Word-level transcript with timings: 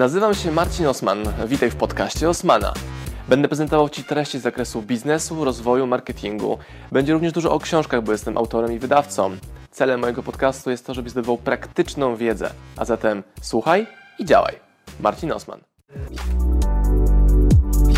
Nazywam 0.00 0.34
się 0.34 0.52
Marcin 0.52 0.86
Osman. 0.86 1.18
Witaj 1.46 1.70
w 1.70 1.76
podcaście 1.76 2.28
Osmana. 2.28 2.72
Będę 3.28 3.48
prezentował 3.48 3.88
Ci 3.88 4.04
treści 4.04 4.38
z 4.38 4.42
zakresu 4.42 4.82
biznesu, 4.82 5.44
rozwoju, 5.44 5.86
marketingu. 5.86 6.58
Będzie 6.92 7.12
również 7.12 7.32
dużo 7.32 7.52
o 7.52 7.58
książkach, 7.58 8.02
bo 8.02 8.12
jestem 8.12 8.38
autorem 8.38 8.72
i 8.72 8.78
wydawcą. 8.78 9.36
Celem 9.70 10.00
mojego 10.00 10.22
podcastu 10.22 10.70
jest 10.70 10.86
to, 10.86 10.94
żebyś 10.94 11.12
zdobywał 11.12 11.38
praktyczną 11.38 12.16
wiedzę. 12.16 12.50
A 12.76 12.84
zatem 12.84 13.22
słuchaj 13.42 13.86
i 14.18 14.24
działaj. 14.24 14.54
Marcin 15.00 15.32
Osman. 15.32 15.60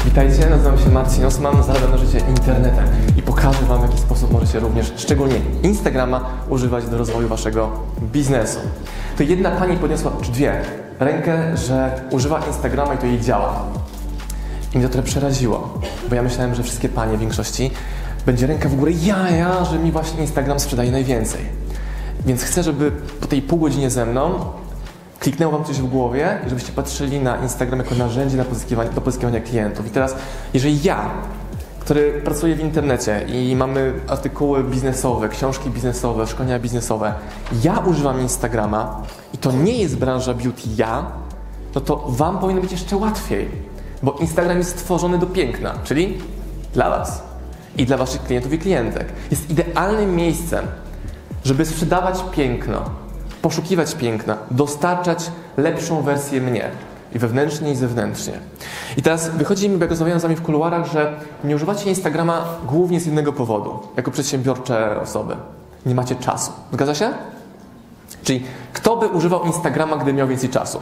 Witajcie, 0.04 0.50
nazywam 0.50 0.78
się 0.78 0.88
Marcin 0.88 1.24
Osman, 1.24 1.62
zarabiam 1.62 1.90
na 1.90 1.96
życie 1.96 2.18
internetem 2.28 2.84
i 3.18 3.22
pokażę 3.22 3.64
Wam, 3.64 3.80
w 3.80 3.82
jaki 3.82 3.98
sposób 3.98 4.32
możecie 4.32 4.60
również, 4.60 4.92
szczególnie 4.96 5.40
Instagrama, 5.62 6.30
używać 6.48 6.86
do 6.86 6.98
rozwoju 6.98 7.28
Waszego 7.28 7.80
biznesu. 8.00 8.60
To 9.16 9.22
jedna 9.22 9.50
Pani 9.50 9.76
podniosła, 9.76 10.12
czy 10.22 10.32
dwie, 10.32 10.81
rękę, 10.98 11.56
że 11.56 12.00
używa 12.10 12.46
Instagrama 12.46 12.94
i 12.94 12.98
to 12.98 13.06
jej 13.06 13.20
działa. 13.20 13.64
I 14.74 14.78
mnie 14.78 14.86
to 14.86 14.92
trochę 14.92 15.08
przeraziło, 15.08 15.78
bo 16.08 16.14
ja 16.14 16.22
myślałem, 16.22 16.54
że 16.54 16.62
wszystkie 16.62 16.88
Panie 16.88 17.16
w 17.16 17.20
większości 17.20 17.70
będzie 18.26 18.46
ręka 18.46 18.68
w 18.68 18.74
górę, 18.74 18.92
ja, 19.02 19.30
ja, 19.30 19.64
że 19.64 19.78
mi 19.78 19.92
właśnie 19.92 20.20
Instagram 20.20 20.60
sprzedaje 20.60 20.92
najwięcej. 20.92 21.40
Więc 22.26 22.42
chcę, 22.42 22.62
żeby 22.62 22.92
po 23.20 23.26
tej 23.26 23.42
pół 23.42 23.58
godzinie 23.58 23.90
ze 23.90 24.06
mną 24.06 24.34
kliknęło 25.20 25.52
Wam 25.52 25.64
coś 25.64 25.76
w 25.76 25.86
głowie 25.86 26.38
i 26.46 26.48
żebyście 26.48 26.72
patrzyli 26.72 27.20
na 27.20 27.36
Instagram 27.36 27.78
jako 27.78 27.94
narzędzie 27.94 28.36
na 28.36 28.44
pozyskiwanie, 28.44 28.90
do 28.90 29.00
pozyskiwania 29.00 29.40
klientów. 29.40 29.86
I 29.86 29.90
teraz, 29.90 30.16
jeżeli 30.54 30.82
ja, 30.82 31.10
który 31.80 32.20
pracuję 32.24 32.54
w 32.54 32.60
internecie 32.60 33.26
i 33.28 33.56
mamy 33.56 33.92
artykuły 34.08 34.64
biznesowe, 34.64 35.28
książki 35.28 35.70
biznesowe, 35.70 36.26
szkolenia 36.26 36.58
biznesowe, 36.58 37.14
ja 37.64 37.78
używam 37.78 38.20
Instagrama 38.20 39.02
to 39.42 39.52
nie 39.52 39.78
jest 39.78 39.96
branża 39.96 40.34
beauty 40.34 40.62
ja, 40.76 41.06
no 41.74 41.80
to 41.80 42.04
Wam 42.08 42.38
powinno 42.38 42.60
być 42.62 42.72
jeszcze 42.72 42.96
łatwiej, 42.96 43.48
bo 44.02 44.12
Instagram 44.12 44.58
jest 44.58 44.70
stworzony 44.70 45.18
do 45.18 45.26
piękna, 45.26 45.74
czyli 45.84 46.18
dla 46.74 46.90
Was 46.90 47.22
i 47.76 47.86
dla 47.86 47.96
Waszych 47.96 48.22
klientów 48.22 48.52
i 48.52 48.58
klientek. 48.58 49.06
Jest 49.30 49.50
idealnym 49.50 50.16
miejscem, 50.16 50.66
żeby 51.44 51.66
sprzedawać 51.66 52.24
piękno, 52.30 52.82
poszukiwać 53.42 53.94
piękna, 53.94 54.36
dostarczać 54.50 55.30
lepszą 55.56 56.02
wersję 56.02 56.40
mnie. 56.40 56.70
I 57.14 57.18
wewnętrznie, 57.18 57.72
i 57.72 57.76
zewnętrznie. 57.76 58.32
I 58.96 59.02
teraz 59.02 59.30
wychodzi 59.30 59.68
mi, 59.68 59.80
jak 59.80 59.90
rozmawiałem 59.90 60.20
z 60.20 60.22
wami 60.22 60.36
w 60.36 60.42
kuluarach, 60.42 60.86
że 60.92 61.20
nie 61.44 61.56
używacie 61.56 61.88
Instagrama 61.88 62.44
głównie 62.66 63.00
z 63.00 63.06
jednego 63.06 63.32
powodu, 63.32 63.78
jako 63.96 64.10
przedsiębiorcze 64.10 65.00
osoby. 65.00 65.36
Nie 65.86 65.94
macie 65.94 66.14
czasu. 66.14 66.52
Zgadza 66.72 66.94
się? 66.94 67.10
Czyli 68.24 68.42
kto 68.72 68.96
by 68.96 69.08
używał 69.08 69.44
Instagrama, 69.44 69.96
gdy 69.96 70.12
miał 70.12 70.28
więcej 70.28 70.48
czasu? 70.48 70.80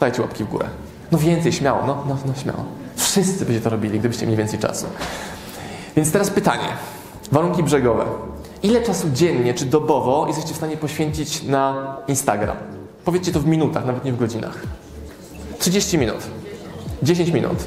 Dajcie 0.00 0.22
łapki 0.22 0.44
w 0.44 0.48
górę. 0.48 0.66
No 1.12 1.18
więcej, 1.18 1.52
śmiało, 1.52 1.86
no, 1.86 2.04
no, 2.08 2.16
no 2.26 2.34
śmiało. 2.42 2.64
Wszyscy 2.96 3.44
byście 3.44 3.60
to 3.60 3.70
robili, 3.70 3.98
gdybyście 3.98 4.26
mieli 4.26 4.38
więcej 4.38 4.58
czasu. 4.58 4.86
Więc 5.96 6.12
teraz 6.12 6.30
pytanie. 6.30 6.68
Warunki 7.32 7.62
brzegowe. 7.62 8.04
Ile 8.62 8.82
czasu 8.82 9.10
dziennie 9.10 9.54
czy 9.54 9.64
dobowo 9.64 10.26
jesteście 10.26 10.54
w 10.54 10.56
stanie 10.56 10.76
poświęcić 10.76 11.42
na 11.42 11.96
Instagram? 12.08 12.56
Powiedzcie 13.04 13.32
to 13.32 13.40
w 13.40 13.46
minutach, 13.46 13.86
nawet 13.86 14.04
nie 14.04 14.12
w 14.12 14.16
godzinach. 14.16 14.62
30 15.58 15.98
minut. 15.98 16.18
10 17.02 17.30
minut. 17.30 17.66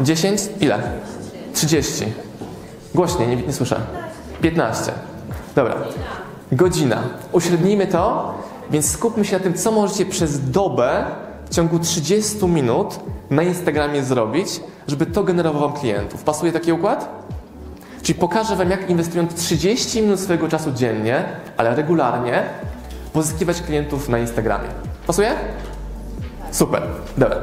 10? 0.00 0.40
Ile? 0.60 0.82
30. 1.54 2.04
Głośniej, 2.94 3.28
nie, 3.28 3.36
nie 3.36 3.52
słyszę. 3.52 3.80
15. 4.40 4.92
Dobra. 5.54 5.74
Godzina. 6.52 7.02
Uśrednijmy 7.32 7.86
to, 7.86 8.34
więc 8.70 8.90
skupmy 8.90 9.24
się 9.24 9.36
na 9.36 9.42
tym, 9.42 9.54
co 9.54 9.72
możecie 9.72 10.06
przez 10.06 10.50
dobę 10.50 11.04
w 11.50 11.54
ciągu 11.54 11.78
30 11.78 12.46
minut 12.46 13.00
na 13.30 13.42
Instagramie 13.42 14.02
zrobić, 14.02 14.60
żeby 14.88 15.06
to 15.06 15.24
generowało 15.24 15.68
Wam 15.68 15.78
klientów. 15.78 16.22
Pasuje 16.22 16.52
taki 16.52 16.72
układ? 16.72 17.08
Czyli 18.02 18.18
pokażę 18.18 18.56
Wam, 18.56 18.70
jak 18.70 18.90
inwestując 18.90 19.34
30 19.34 20.02
minut 20.02 20.20
swojego 20.20 20.48
czasu 20.48 20.72
dziennie, 20.72 21.24
ale 21.56 21.74
regularnie, 21.76 22.42
pozyskiwać 23.12 23.62
klientów 23.62 24.08
na 24.08 24.18
Instagramie. 24.18 24.68
Pasuje? 25.06 25.34
Super, 26.50 26.82
dobra. 27.16 27.38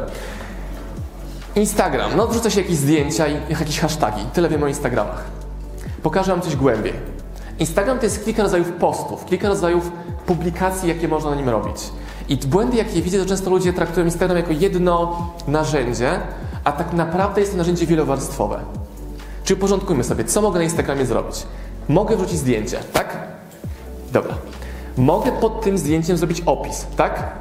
Instagram, 1.56 2.12
no 2.18 2.28
wrzucę 2.28 2.52
się 2.52 2.62
jakieś 2.62 2.78
zdjęcia 2.78 3.28
i 3.28 3.38
jakieś 3.50 3.79
hasztagi. 3.79 4.22
Tyle 4.34 4.50
wiem 4.50 4.63
o 4.63 4.68
Instagramach. 4.68 5.24
Pokażę 6.03 6.31
Wam 6.31 6.41
coś 6.41 6.56
głębiej. 6.56 7.15
Instagram 7.59 7.99
to 7.99 8.05
jest 8.05 8.25
kilka 8.25 8.43
rodzajów 8.43 8.71
postów, 8.71 9.25
kilka 9.25 9.47
rodzajów 9.47 9.91
publikacji, 10.25 10.89
jakie 10.89 11.07
można 11.07 11.29
na 11.29 11.35
nim 11.35 11.49
robić. 11.49 11.77
I 12.29 12.38
błędy, 12.38 12.77
jakie 12.77 13.01
widzę, 13.01 13.19
to 13.19 13.25
często 13.25 13.49
ludzie 13.49 13.73
traktują 13.73 14.05
Instagram 14.05 14.38
jako 14.38 14.51
jedno 14.51 15.25
narzędzie, 15.47 16.19
a 16.63 16.71
tak 16.71 16.93
naprawdę 16.93 17.41
jest 17.41 17.51
to 17.53 17.57
narzędzie 17.57 17.85
wielowarstwowe. 17.85 18.59
Czyli 19.43 19.57
uporządkujmy 19.57 20.03
sobie, 20.03 20.23
co 20.23 20.41
mogę 20.41 20.57
na 20.59 20.63
Instagramie 20.63 21.05
zrobić. 21.05 21.43
Mogę 21.89 22.16
wrzucić 22.16 22.38
zdjęcie, 22.38 22.79
tak? 22.93 23.17
Dobra. 24.11 24.33
Mogę 24.97 25.31
pod 25.31 25.61
tym 25.61 25.77
zdjęciem 25.77 26.17
zrobić 26.17 26.41
opis, 26.45 26.85
tak? 26.95 27.31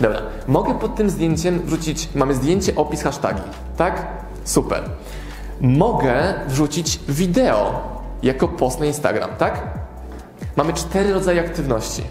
Dobra. 0.00 0.20
Mogę 0.48 0.74
pod 0.74 0.94
tym 0.94 1.10
zdjęciem 1.10 1.62
wrzucić, 1.64 2.08
mamy 2.14 2.34
zdjęcie, 2.34 2.74
opis, 2.74 3.02
hashtagi, 3.02 3.42
tak? 3.76 4.06
Super. 4.44 4.82
Mogę 5.60 6.34
wrzucić 6.48 7.00
wideo 7.08 7.93
jako 8.22 8.48
post 8.48 8.80
na 8.80 8.86
Instagram, 8.86 9.30
tak? 9.38 9.62
Mamy 10.56 10.72
cztery 10.72 11.12
rodzaje 11.12 11.40
aktywności. 11.40 12.02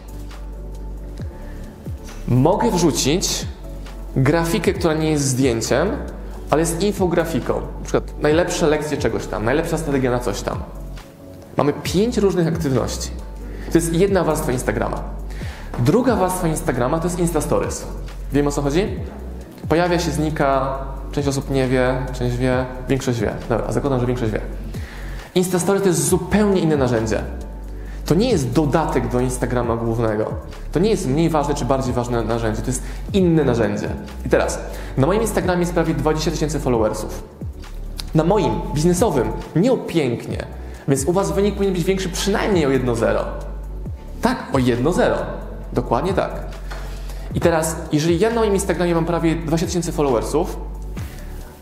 Mogę 2.27 2.71
wrzucić 2.71 3.45
grafikę, 4.15 4.73
która 4.73 4.93
nie 4.93 5.11
jest 5.11 5.23
zdjęciem, 5.23 5.87
ale 6.49 6.59
jest 6.59 6.83
infografiką. 6.83 7.53
Na 7.53 7.83
przykład 7.83 8.21
najlepsze 8.21 8.67
lekcje 8.67 8.97
czegoś 8.97 9.27
tam, 9.27 9.45
najlepsza 9.45 9.77
strategia 9.77 10.11
na 10.11 10.19
coś 10.19 10.41
tam. 10.41 10.57
Mamy 11.57 11.73
pięć 11.83 12.17
różnych 12.17 12.47
aktywności. 12.47 13.09
To 13.71 13.77
jest 13.77 13.93
jedna 13.93 14.23
warstwa 14.23 14.51
Instagrama. 14.51 15.03
Druga 15.79 16.15
warstwa 16.15 16.47
Instagrama 16.47 16.99
to 16.99 17.07
jest 17.07 17.19
Insta 17.19 17.41
Stories. 17.41 17.85
Wiemy 18.33 18.49
o 18.49 18.51
co 18.51 18.61
chodzi? 18.61 18.87
Pojawia 19.69 19.99
się, 19.99 20.11
znika, 20.11 20.77
część 21.11 21.27
osób 21.27 21.49
nie 21.49 21.67
wie, 21.67 21.95
część 22.13 22.37
wie, 22.37 22.65
większość 22.89 23.19
wie. 23.19 23.33
Dobra, 23.49 23.71
zakładam, 23.71 23.99
że 23.99 24.05
większość 24.05 24.31
wie. 24.31 24.41
Insta 25.35 25.59
Stories 25.59 25.83
to 25.83 25.89
jest 25.89 26.07
zupełnie 26.07 26.61
inne 26.61 26.77
narzędzie. 26.77 27.23
To 28.05 28.15
nie 28.15 28.29
jest 28.29 28.51
dodatek 28.51 29.07
do 29.11 29.19
Instagrama 29.19 29.75
głównego. 29.75 30.31
To 30.71 30.79
nie 30.79 30.89
jest 30.89 31.07
mniej 31.07 31.29
ważne 31.29 31.55
czy 31.55 31.65
bardziej 31.65 31.93
ważne 31.93 32.23
narzędzie. 32.23 32.61
To 32.61 32.67
jest 32.67 32.83
inne 33.13 33.43
narzędzie. 33.43 33.89
I 34.25 34.29
teraz, 34.29 34.59
na 34.97 35.07
moim 35.07 35.21
Instagramie 35.21 35.59
jest 35.59 35.73
prawie 35.73 35.93
20 35.93 36.31
tysięcy 36.31 36.59
followersów. 36.59 37.23
Na 38.15 38.23
moim 38.23 38.61
biznesowym 38.73 39.31
nie 39.55 39.73
o 39.73 39.77
pięknie, 39.77 40.45
więc 40.87 41.05
u 41.05 41.11
Was 41.11 41.31
wynik 41.31 41.53
powinien 41.53 41.73
być 41.73 41.83
większy 41.83 42.09
przynajmniej 42.09 42.65
o 42.65 42.69
1-0. 42.69 43.19
Tak, 44.21 44.37
o 44.53 44.57
1-0. 44.57 45.01
Dokładnie 45.73 46.13
tak. 46.13 46.45
I 47.35 47.39
teraz, 47.39 47.75
jeżeli 47.91 48.19
ja 48.19 48.29
na 48.29 48.35
moim 48.35 48.53
Instagramie 48.53 48.95
mam 48.95 49.05
prawie 49.05 49.35
20 49.35 49.67
tysięcy 49.67 49.91
followersów, 49.91 50.57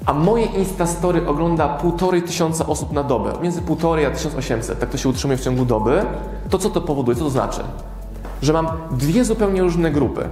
a 0.06 0.14
moje 0.14 0.46
Instastory 0.46 1.28
ogląda 1.28 1.70
półtorej 1.70 2.24
tysiąca 2.24 2.66
osób 2.66 2.92
na 2.92 3.04
dobę, 3.04 3.34
między 3.42 3.62
półtorej 3.62 4.06
a 4.06 4.12
1800, 4.12 4.80
tak 4.80 4.90
to 4.90 4.98
się 4.98 5.10
utrzymuje 5.10 5.38
w 5.38 5.42
ciągu 5.42 5.66
doby, 5.66 6.06
to 6.50 6.58
co 6.58 6.70
to 6.70 6.82
powoduje? 6.82 7.18
Co 7.18 7.24
to 7.24 7.30
znaczy? 7.30 7.62
Że 8.42 8.54
mam 8.54 8.68
dwie 8.92 9.26
zupełnie 9.26 9.62
różne 9.62 9.92
grupy. 9.92 10.30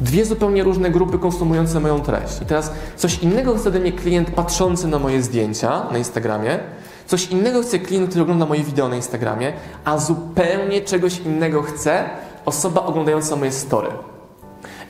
Dwie 0.00 0.24
zupełnie 0.24 0.62
różne 0.62 0.90
grupy 0.90 1.18
konsumujące 1.18 1.80
moją 1.80 2.00
treść. 2.00 2.42
I 2.42 2.46
teraz 2.46 2.72
coś 2.96 3.18
innego 3.18 3.54
chce 3.54 3.68
ode 3.68 3.80
mnie 3.80 3.92
klient 3.92 4.30
patrzący 4.30 4.88
na 4.88 4.98
moje 4.98 5.22
zdjęcia 5.22 5.86
na 5.92 5.98
Instagramie, 5.98 6.58
coś 7.06 7.26
innego 7.30 7.62
chce 7.62 7.78
klient, 7.78 8.08
który 8.08 8.22
ogląda 8.22 8.46
moje 8.46 8.64
wideo 8.64 8.88
na 8.88 8.96
Instagramie, 8.96 9.52
a 9.84 9.98
zupełnie 9.98 10.80
czegoś 10.80 11.18
innego 11.18 11.62
chce 11.62 12.04
osoba 12.44 12.84
oglądająca 12.84 13.36
moje 13.36 13.52
story. 13.52 13.88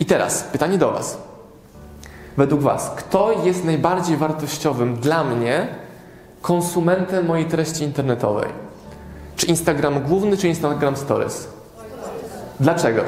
I 0.01 0.05
teraz 0.05 0.43
pytanie 0.43 0.79
do 0.79 0.93
Was. 0.93 1.19
Według 2.37 2.61
Was, 2.61 2.91
kto 2.97 3.33
jest 3.45 3.65
najbardziej 3.65 4.17
wartościowym 4.17 4.97
dla 4.97 5.25
mnie 5.25 5.69
konsumentem 6.43 7.27
mojej 7.27 7.47
treści 7.47 7.85
internetowej? 7.85 8.49
Czy 9.37 9.47
Instagram 9.47 10.03
główny, 10.03 10.37
czy 10.37 10.49
Instagram 10.49 10.97
Stories? 10.97 11.49
Dlaczego? 12.61 13.03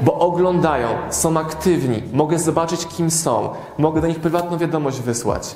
Bo 0.00 0.18
oglądają, 0.18 0.88
są 1.10 1.38
aktywni, 1.38 2.02
mogę 2.12 2.38
zobaczyć, 2.38 2.86
kim 2.86 3.10
są, 3.10 3.50
mogę 3.78 4.00
do 4.00 4.06
nich 4.06 4.20
prywatną 4.20 4.58
wiadomość 4.58 5.00
wysłać. 5.00 5.54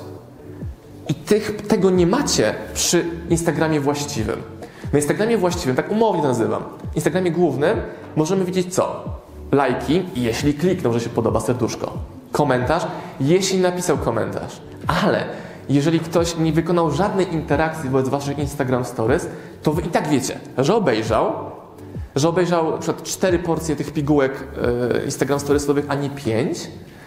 I 1.09 1.13
tych, 1.13 1.67
tego 1.67 1.89
nie 1.89 2.07
macie 2.07 2.55
przy 2.73 3.05
Instagramie 3.29 3.79
właściwym. 3.79 4.41
Na 4.93 4.99
Instagramie 4.99 5.37
właściwym, 5.37 5.75
tak 5.75 5.91
umownie 5.91 6.23
nazywam, 6.23 6.63
Instagramie 6.95 7.31
głównym 7.31 7.81
możemy 8.15 8.45
widzieć 8.45 8.75
co? 8.75 9.03
Lajki, 9.53 10.05
jeśli 10.15 10.53
kliknął, 10.53 10.93
że 10.93 10.99
się 10.99 11.09
podoba 11.09 11.39
serduszko. 11.39 11.93
Komentarz, 12.31 12.83
jeśli 13.19 13.59
napisał 13.59 13.97
komentarz. 13.97 14.61
Ale 15.03 15.25
jeżeli 15.69 15.99
ktoś 15.99 16.37
nie 16.37 16.53
wykonał 16.53 16.91
żadnej 16.91 17.33
interakcji 17.33 17.89
wobec 17.89 18.09
waszych 18.09 18.39
Instagram 18.39 18.85
Stories, 18.85 19.27
to 19.63 19.73
wy 19.73 19.81
i 19.81 19.87
tak 19.87 20.07
wiecie, 20.07 20.39
że 20.57 20.75
obejrzał, 20.75 21.33
że 22.15 22.29
obejrzał 22.29 22.79
przykład 22.79 23.03
cztery 23.03 23.39
porcje 23.39 23.75
tych 23.75 23.93
pigułek 23.93 24.47
e, 24.97 25.05
Instagram 25.05 25.39
Storiesowych, 25.39 25.85
a 25.87 25.95
nie 25.95 26.09
pięć, 26.09 26.57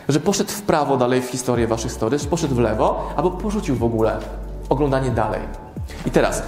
że 0.08 0.20
poszedł 0.20 0.50
w 0.50 0.62
prawo 0.62 0.96
dalej 0.96 1.22
w 1.22 1.26
historię 1.30 1.66
waszych 1.66 1.92
stories, 1.92 2.26
poszedł 2.26 2.54
w 2.54 2.58
lewo, 2.58 3.12
albo 3.16 3.30
porzucił 3.30 3.76
w 3.76 3.84
ogóle 3.84 4.18
oglądanie 4.68 5.10
dalej. 5.10 5.40
I 6.06 6.10
teraz, 6.10 6.42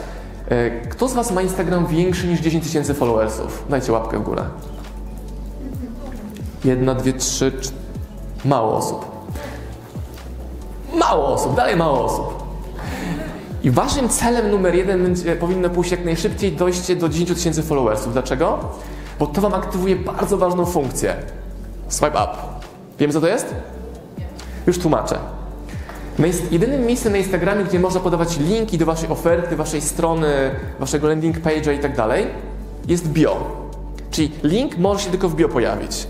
e, 0.49 0.71
kto 0.71 1.09
z 1.09 1.15
was 1.15 1.33
ma 1.33 1.43
Instagram 1.43 1.87
większy 1.87 2.27
niż 2.27 2.41
10 2.41 2.65
tysięcy 2.65 2.95
followersów? 2.95 3.65
Dajcie 3.69 3.93
łapkę 3.93 4.19
w 4.19 4.23
górę. 4.23 4.45
Jedna, 6.65 6.95
dwie, 6.95 7.13
trzy, 7.13 7.53
cz- 7.53 7.73
mało 8.45 8.77
osób. 8.77 9.05
Mało 10.95 11.27
osób, 11.29 11.57
dalej 11.57 11.77
mało 11.77 12.05
osób. 12.05 12.45
I 13.63 13.71
waszym 13.71 14.09
celem 14.09 14.51
numer 14.51 14.75
jeden 14.75 15.03
będzie, 15.03 15.37
powinno 15.37 15.71
pójść 15.71 15.91
jak 15.91 16.05
najszybciej 16.05 16.53
dojście 16.53 16.97
do 16.97 17.09
10 17.09 17.29
tysięcy 17.35 17.63
followersów. 17.63 18.13
Dlaczego? 18.13 18.59
Bo 19.19 19.27
to 19.27 19.41
wam 19.41 19.55
aktywuje 19.55 19.97
bardzo 19.97 20.39
ważną 20.39 20.67
funkcję. 20.67 21.17
Swipe 21.89 22.09
up. 22.09 22.29
Wiem 22.99 23.13
co 23.13 23.21
to 23.21 23.27
jest? 23.29 23.55
Już 24.67 24.79
tłumaczę. 24.79 25.19
Jedynym 26.51 26.87
miejscem 26.87 27.13
na 27.13 27.19
Instagramie, 27.19 27.65
gdzie 27.65 27.79
można 27.81 28.01
podawać 28.01 28.39
linki 28.39 28.79
do 28.79 28.87
waszej 28.87 29.09
oferty, 29.09 29.57
waszej 29.57 29.81
strony, 29.81 30.51
waszego 30.81 31.09
landing 31.09 31.41
page'a 31.41 31.75
i 31.75 31.79
tak 31.79 31.97
dalej, 31.97 32.27
jest 32.89 33.09
bio. 33.09 33.37
Czyli 34.11 34.33
link 34.43 34.79
może 34.79 35.01
się 35.01 35.11
tylko 35.11 35.29
w 35.29 35.35
bio 35.35 35.49
pojawić. 35.49 36.07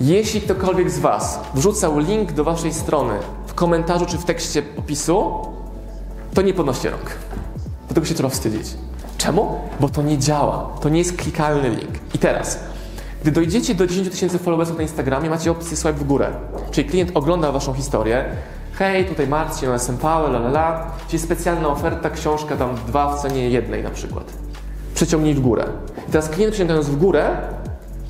Jeśli 0.00 0.40
ktokolwiek 0.40 0.90
z 0.90 0.98
Was 0.98 1.40
wrzucał 1.54 1.98
link 1.98 2.32
do 2.32 2.44
Waszej 2.44 2.74
strony 2.74 3.14
w 3.46 3.54
komentarzu 3.54 4.06
czy 4.06 4.18
w 4.18 4.24
tekście 4.24 4.62
opisu, 4.76 5.32
to 6.34 6.42
nie 6.42 6.54
podnoście 6.54 6.90
rąk. 6.90 7.04
Do 7.88 7.94
tego 7.94 8.06
się 8.06 8.14
trzeba 8.14 8.28
wstydzić. 8.28 8.66
Czemu? 9.18 9.60
Bo 9.80 9.88
to 9.88 10.02
nie 10.02 10.18
działa. 10.18 10.70
To 10.80 10.88
nie 10.88 10.98
jest 10.98 11.16
klikalny 11.16 11.70
link. 11.70 11.90
I 12.14 12.18
teraz, 12.18 12.60
gdy 13.22 13.30
dojdziecie 13.30 13.74
do 13.74 13.86
10 13.86 14.10
tysięcy 14.10 14.38
followersów 14.38 14.76
na 14.76 14.82
Instagramie, 14.82 15.30
macie 15.30 15.50
opcję 15.50 15.76
swipe 15.76 15.92
w 15.92 16.04
górę. 16.04 16.30
Czyli 16.70 16.88
klient 16.88 17.10
ogląda 17.14 17.52
Waszą 17.52 17.74
historię. 17.74 18.24
Hej, 18.72 19.04
tutaj 19.04 19.28
Marcin, 19.28 19.68
OSM 19.68 19.96
Power, 19.96 20.30
la 20.30 20.38
la 20.38 20.48
la. 20.48 20.86
Czyli 21.08 21.22
specjalna 21.22 21.68
oferta, 21.68 22.10
książka 22.10 22.56
tam 22.56 22.74
dwa 22.86 23.16
w 23.16 23.22
cenie 23.22 23.50
jednej 23.50 23.82
na 23.82 23.90
przykład. 23.90 24.24
Przeciągnij 24.94 25.34
w 25.34 25.40
górę. 25.40 25.64
I 26.08 26.12
teraz 26.12 26.28
klient 26.28 26.52
przeciągając 26.52 26.88
w 26.88 26.96
górę, 26.96 27.36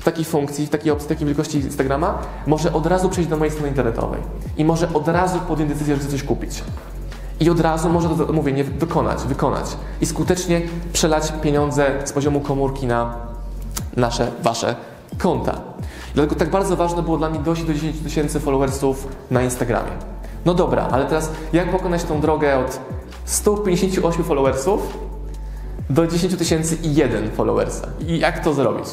w 0.01 0.03
takiej 0.03 0.25
funkcji, 0.25 0.67
w 0.67 0.69
takiej 0.69 0.91
opcji, 0.91 1.09
takiej 1.09 1.27
wielkości 1.27 1.57
Instagrama, 1.57 2.19
może 2.47 2.73
od 2.73 2.85
razu 2.85 3.09
przejść 3.09 3.29
do 3.29 3.37
mojej 3.37 3.51
strony 3.51 3.69
internetowej. 3.69 4.21
I 4.57 4.65
może 4.65 4.93
od 4.93 5.07
razu 5.07 5.39
podjąć 5.39 5.71
decyzję, 5.71 5.95
że 5.95 6.01
chce 6.01 6.11
coś 6.11 6.23
kupić. 6.23 6.63
I 7.39 7.49
od 7.49 7.59
razu 7.59 7.89
może 7.89 8.09
to, 8.09 8.33
mówię, 8.33 8.51
nie 8.51 8.63
wykonać, 8.63 9.23
wykonać. 9.23 9.65
I 10.01 10.05
skutecznie 10.05 10.61
przelać 10.93 11.33
pieniądze 11.41 11.91
z 12.05 12.11
poziomu 12.11 12.39
komórki 12.41 12.87
na 12.87 13.15
nasze, 13.97 14.31
wasze 14.43 14.75
konta. 15.17 15.61
Dlatego 16.13 16.35
tak 16.35 16.49
bardzo 16.49 16.75
ważne 16.75 17.01
było 17.01 17.17
dla 17.17 17.29
mnie 17.29 17.39
dojść 17.39 17.63
do 17.63 17.73
10 17.73 17.99
tysięcy 17.99 18.39
followersów 18.39 19.07
na 19.31 19.41
Instagramie. 19.41 19.91
No 20.45 20.53
dobra, 20.53 20.87
ale 20.91 21.05
teraz 21.05 21.31
jak 21.53 21.71
pokonać 21.71 22.03
tą 22.03 22.21
drogę 22.21 22.59
od 22.59 22.79
158 23.25 24.23
followersów 24.23 24.97
do 25.89 26.07
10 26.07 26.35
tysięcy 26.35 26.75
i 26.83 26.95
jeden 26.95 27.31
followersa? 27.31 27.87
I 28.07 28.19
jak 28.19 28.43
to 28.43 28.53
zrobić? 28.53 28.85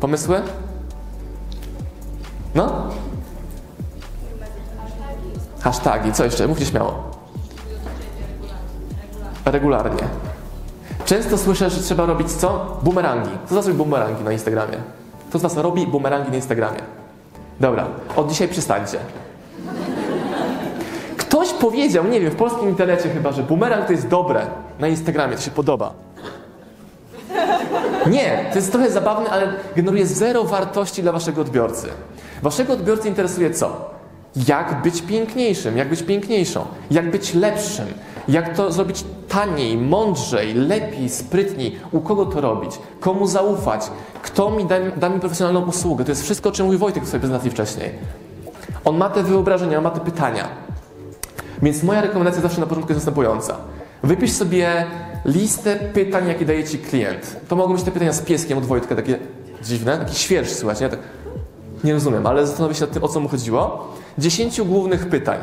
Pomysły? 0.00 0.42
No? 2.54 2.90
Hashtagi, 5.60 6.12
co 6.12 6.24
jeszcze? 6.24 6.48
Mówcie 6.48 6.66
śmiało. 6.66 6.94
Regularnie. 9.44 10.02
Często 11.04 11.38
słyszę, 11.38 11.70
że 11.70 11.82
trzeba 11.82 12.06
robić 12.06 12.32
co? 12.32 12.78
Bumerangi. 12.82 13.30
Co 13.48 13.54
z 13.54 13.56
was 13.56 13.66
robi 13.66 13.78
bumerangi 13.78 14.24
na 14.24 14.32
Instagramie? 14.32 14.76
Kto 15.28 15.38
z 15.38 15.42
was 15.42 15.56
robi 15.56 15.86
bumerangi 15.86 16.30
na 16.30 16.36
Instagramie? 16.36 16.80
Dobra, 17.60 17.86
od 18.16 18.28
dzisiaj 18.30 18.48
przestańcie. 18.48 18.98
Ktoś 21.16 21.52
powiedział, 21.52 22.04
nie 22.04 22.20
wiem, 22.20 22.30
w 22.30 22.36
polskim 22.36 22.68
internecie 22.68 23.08
chyba, 23.08 23.32
że 23.32 23.42
bumerang 23.42 23.86
to 23.86 23.92
jest 23.92 24.08
dobre 24.08 24.46
na 24.80 24.88
Instagramie, 24.88 25.36
to 25.36 25.42
się 25.42 25.50
podoba. 25.50 25.92
Nie, 28.10 28.46
to 28.50 28.58
jest 28.58 28.72
trochę 28.72 28.90
zabawne, 28.90 29.30
ale 29.30 29.52
generuje 29.76 30.06
zero 30.06 30.44
wartości 30.44 31.02
dla 31.02 31.12
waszego 31.12 31.40
odbiorcy. 31.40 31.88
Waszego 32.42 32.72
odbiorcy 32.72 33.08
interesuje 33.08 33.50
co? 33.50 33.90
Jak 34.48 34.82
być 34.82 35.02
piękniejszym, 35.02 35.76
jak 35.76 35.88
być 35.88 36.02
piękniejszą, 36.02 36.66
jak 36.90 37.10
być 37.10 37.34
lepszym, 37.34 37.86
jak 38.28 38.56
to 38.56 38.72
zrobić 38.72 39.04
taniej, 39.28 39.76
mądrzej, 39.76 40.54
lepiej, 40.54 41.08
sprytniej, 41.08 41.78
u 41.92 42.00
kogo 42.00 42.26
to 42.26 42.40
robić, 42.40 42.78
komu 43.00 43.26
zaufać, 43.26 43.90
kto 44.22 44.50
mi 44.50 44.64
da, 44.64 44.76
da 44.96 45.08
mi 45.08 45.20
profesjonalną 45.20 45.60
usługę. 45.60 46.04
To 46.04 46.10
jest 46.10 46.22
wszystko, 46.22 46.48
o 46.48 46.52
czym 46.52 46.64
mówił 46.66 46.78
Wojtek 46.80 47.04
w 47.04 47.06
swojej 47.06 47.20
prezentacji 47.20 47.50
wcześniej. 47.50 47.90
On 48.84 48.96
ma 48.96 49.10
te 49.10 49.22
wyobrażenia, 49.22 49.78
on 49.78 49.84
ma 49.84 49.90
te 49.90 50.00
pytania. 50.00 50.48
Więc 51.62 51.82
moja 51.82 52.00
rekomendacja 52.00 52.42
zawsze 52.42 52.60
na 52.60 52.66
początku 52.66 52.92
jest 52.92 53.00
następująca. 53.00 53.56
Wypisz 54.02 54.32
sobie 54.32 54.86
listę 55.24 55.76
pytań, 55.76 56.28
jakie 56.28 56.44
daje 56.44 56.64
Ci 56.64 56.78
klient. 56.78 57.36
To 57.48 57.56
mogą 57.56 57.74
być 57.74 57.82
te 57.82 57.90
pytania 57.90 58.12
z 58.12 58.22
pieskiem 58.22 58.58
od 58.58 58.64
Wojtka, 58.64 58.96
takie 58.96 59.18
dziwne, 59.62 59.98
taki 59.98 60.14
świerszcz, 60.14 60.52
słuchajcie, 60.52 60.84
nie? 60.84 60.90
Tak, 60.90 61.00
nie 61.84 61.92
rozumiem, 61.92 62.26
ale 62.26 62.46
zastanowię 62.46 62.74
się 62.74 62.80
nad 62.80 62.90
tym, 62.90 63.04
o 63.04 63.08
co 63.08 63.20
mu 63.20 63.28
chodziło. 63.28 63.94
Dziesięciu 64.18 64.64
głównych 64.64 65.08
pytań, 65.08 65.38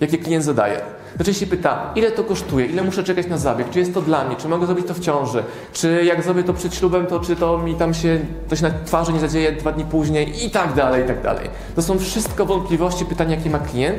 jakie 0.00 0.18
klient 0.18 0.44
zadaje. 0.44 0.80
Najczęściej 1.18 1.48
pyta, 1.48 1.92
ile 1.94 2.10
to 2.10 2.24
kosztuje, 2.24 2.66
ile 2.66 2.82
muszę 2.82 3.04
czekać 3.04 3.26
na 3.26 3.38
zabieg, 3.38 3.70
czy 3.70 3.78
jest 3.78 3.94
to 3.94 4.02
dla 4.02 4.24
mnie, 4.24 4.36
czy 4.36 4.48
mogę 4.48 4.66
zrobić 4.66 4.86
to 4.86 4.94
w 4.94 5.00
ciąży, 5.00 5.42
czy 5.72 6.04
jak 6.04 6.22
zrobię 6.22 6.44
to 6.44 6.54
przed 6.54 6.74
ślubem, 6.74 7.06
to 7.06 7.20
czy 7.20 7.36
to 7.36 7.58
mi 7.58 7.74
tam 7.74 7.94
się, 7.94 8.20
się 8.54 8.62
na 8.62 8.70
twarzy 8.84 9.12
nie 9.12 9.20
zadzieje 9.20 9.52
dwa 9.52 9.72
dni 9.72 9.84
później 9.84 10.46
i 10.46 10.50
tak 10.50 10.74
dalej, 10.74 11.04
i 11.04 11.06
tak 11.06 11.22
dalej. 11.22 11.50
To 11.76 11.82
są 11.82 11.98
wszystko 11.98 12.46
wątpliwości, 12.46 13.04
pytania, 13.04 13.36
jakie 13.36 13.50
ma 13.50 13.58
klient. 13.58 13.98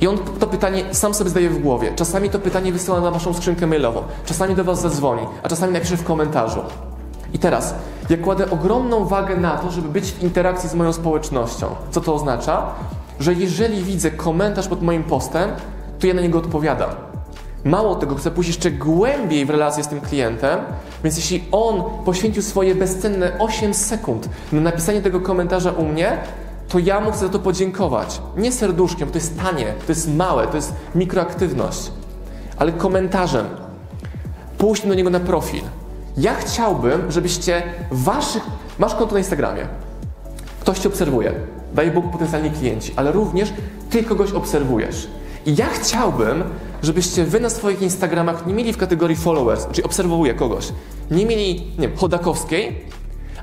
I 0.00 0.06
on 0.06 0.18
to 0.18 0.46
pytanie 0.46 0.84
sam 0.94 1.14
sobie 1.14 1.30
zdaje 1.30 1.50
w 1.50 1.58
głowie. 1.58 1.92
Czasami 1.96 2.30
to 2.30 2.38
pytanie 2.38 2.72
wysyła 2.72 3.00
na 3.00 3.10
waszą 3.10 3.34
skrzynkę 3.34 3.66
mailową, 3.66 4.02
czasami 4.24 4.54
do 4.54 4.64
was 4.64 4.80
zadzwoni, 4.80 5.22
a 5.42 5.48
czasami 5.48 5.72
napisze 5.72 5.96
w 5.96 6.04
komentarzu. 6.04 6.60
I 7.34 7.38
teraz, 7.38 7.74
ja 8.10 8.16
kładę 8.16 8.50
ogromną 8.50 9.04
wagę 9.04 9.36
na 9.36 9.56
to, 9.58 9.70
żeby 9.70 9.88
być 9.88 10.12
w 10.12 10.22
interakcji 10.22 10.68
z 10.68 10.74
moją 10.74 10.92
społecznością. 10.92 11.66
Co 11.90 12.00
to 12.00 12.14
oznacza? 12.14 12.66
Że 13.20 13.34
jeżeli 13.34 13.82
widzę 13.82 14.10
komentarz 14.10 14.68
pod 14.68 14.82
moim 14.82 15.04
postem, 15.04 15.50
to 15.98 16.06
ja 16.06 16.14
na 16.14 16.20
niego 16.20 16.38
odpowiadam. 16.38 16.90
Mało 17.64 17.94
tego, 17.94 18.14
chcę 18.14 18.30
pójść 18.30 18.48
jeszcze 18.48 18.70
głębiej 18.70 19.46
w 19.46 19.50
relację 19.50 19.84
z 19.84 19.88
tym 19.88 20.00
klientem, 20.00 20.60
więc 21.04 21.16
jeśli 21.16 21.44
on 21.52 21.82
poświęcił 22.04 22.42
swoje 22.42 22.74
bezcenne 22.74 23.32
8 23.38 23.74
sekund 23.74 24.28
na 24.52 24.60
napisanie 24.60 25.02
tego 25.02 25.20
komentarza 25.20 25.70
u 25.70 25.84
mnie, 25.84 26.18
to 26.68 26.78
ja 26.78 27.00
mu 27.00 27.10
chcę 27.10 27.20
za 27.20 27.28
to 27.28 27.38
podziękować. 27.38 28.20
Nie 28.36 28.52
serduszkiem, 28.52 29.10
to 29.10 29.18
jest 29.18 29.38
tanie, 29.38 29.74
to 29.86 29.92
jest 29.92 30.14
małe, 30.14 30.46
to 30.46 30.56
jest 30.56 30.74
mikroaktywność, 30.94 31.90
ale 32.56 32.72
komentarzem. 32.72 33.46
Pójść 34.58 34.86
do 34.86 34.94
niego 34.94 35.10
na 35.10 35.20
profil. 35.20 35.62
Ja 36.16 36.34
chciałbym, 36.34 37.12
żebyście 37.12 37.62
waszych. 37.90 38.42
Masz 38.78 38.94
konto 38.94 39.12
na 39.12 39.18
Instagramie. 39.18 39.66
Ktoś 40.60 40.78
cię 40.78 40.88
obserwuje. 40.88 41.32
Daje 41.74 41.90
Bóg 41.90 42.10
potencjalni 42.12 42.50
klienci, 42.50 42.92
ale 42.96 43.12
również 43.12 43.52
ty 43.90 44.04
kogoś 44.04 44.32
obserwujesz. 44.32 45.08
I 45.46 45.56
ja 45.56 45.66
chciałbym, 45.66 46.44
żebyście 46.82 47.24
wy 47.24 47.40
na 47.40 47.50
swoich 47.50 47.82
Instagramach 47.82 48.46
nie 48.46 48.54
mieli 48.54 48.72
w 48.72 48.76
kategorii 48.76 49.16
followers, 49.16 49.66
czyli 49.72 49.82
obserwuję 49.82 50.34
kogoś, 50.34 50.72
nie 51.10 51.26
mieli, 51.26 51.54
nie 51.78 51.88
wiem, 51.88 51.96
Chodakowskiej, 51.96 52.84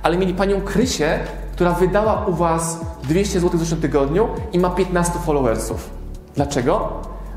ale 0.03 0.17
mieli 0.17 0.33
panią 0.33 0.61
Krysię, 0.61 1.19
która 1.53 1.71
wydała 1.71 2.25
u 2.25 2.33
was 2.33 2.79
200 3.03 3.39
zł 3.39 3.59
w 3.59 3.63
zeszłym 3.63 3.81
tygodniu 3.81 4.27
i 4.53 4.59
ma 4.59 4.69
15 4.69 5.13
followersów. 5.25 5.89
Dlaczego? 6.35 6.89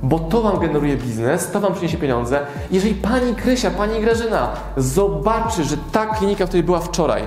Bo 0.02 0.18
to 0.18 0.42
wam 0.42 0.58
generuje 0.58 0.96
biznes, 0.96 1.50
to 1.50 1.60
wam 1.60 1.72
przyniesie 1.72 1.98
pieniądze. 1.98 2.46
Jeżeli 2.70 2.94
pani 2.94 3.34
Krysia, 3.34 3.70
pani 3.70 4.00
Grażyna 4.00 4.48
zobaczy, 4.76 5.64
że 5.64 5.76
ta 5.92 6.06
klinika, 6.06 6.46
w 6.46 6.48
której 6.48 6.64
była 6.64 6.80
wczoraj, 6.80 7.22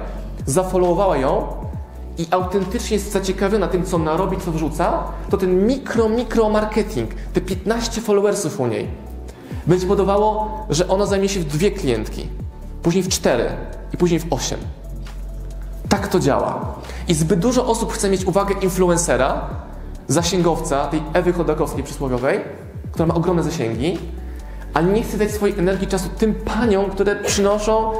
zafollowowała 0.46 1.18
ją 1.18 1.48
i 2.18 2.28
autentycznie 2.32 2.98
jest 2.98 3.12
zaciekawiona 3.12 3.68
tym, 3.68 3.86
co 3.86 3.96
ona 3.96 4.18
robi, 4.18 4.38
co 4.38 4.52
wrzuca, 4.52 5.04
to 5.30 5.38
ten 5.38 5.68
mikro, 5.68 6.10
mikro 6.10 6.50
marketing, 6.50 7.10
te 7.34 7.42
15 7.42 8.02
followersów 8.02 8.60
u 8.60 8.68
niej, 8.68 8.88
będzie 9.68 9.86
powodowało, 9.86 10.50
że 10.70 10.88
ona 10.88 11.06
zajmie 11.06 11.30
się 11.30 11.40
w 11.40 11.46
dwie 11.46 11.72
klientki, 11.72 12.28
później 12.84 13.04
w 13.04 13.10
cztery 13.10 13.50
i 13.94 13.98
później 13.98 14.20
w 14.20 14.34
osiem. 14.34 14.60
To 16.12 16.20
działa. 16.20 16.76
I 17.08 17.14
zbyt 17.14 17.40
dużo 17.40 17.66
osób 17.66 17.94
chce 17.94 18.10
mieć 18.10 18.26
uwagę 18.26 18.56
influencera, 18.62 19.50
zasięgowca, 20.08 20.88
tej 20.88 21.04
Ewy 21.14 21.34
Chodakowskiej 21.34 21.84
przysłowiowej, 21.84 22.40
która 22.92 23.06
ma 23.06 23.14
ogromne 23.14 23.44
zasięgi, 23.44 24.00
a 24.74 24.82
nie 24.82 25.04
chce 25.04 25.18
dać 25.18 25.32
swojej 25.32 25.60
energii 25.60 25.88
czasu 25.88 26.10
tym 26.18 26.34
paniom, 26.34 26.90
które 26.92 27.16
przynoszą 27.16 27.92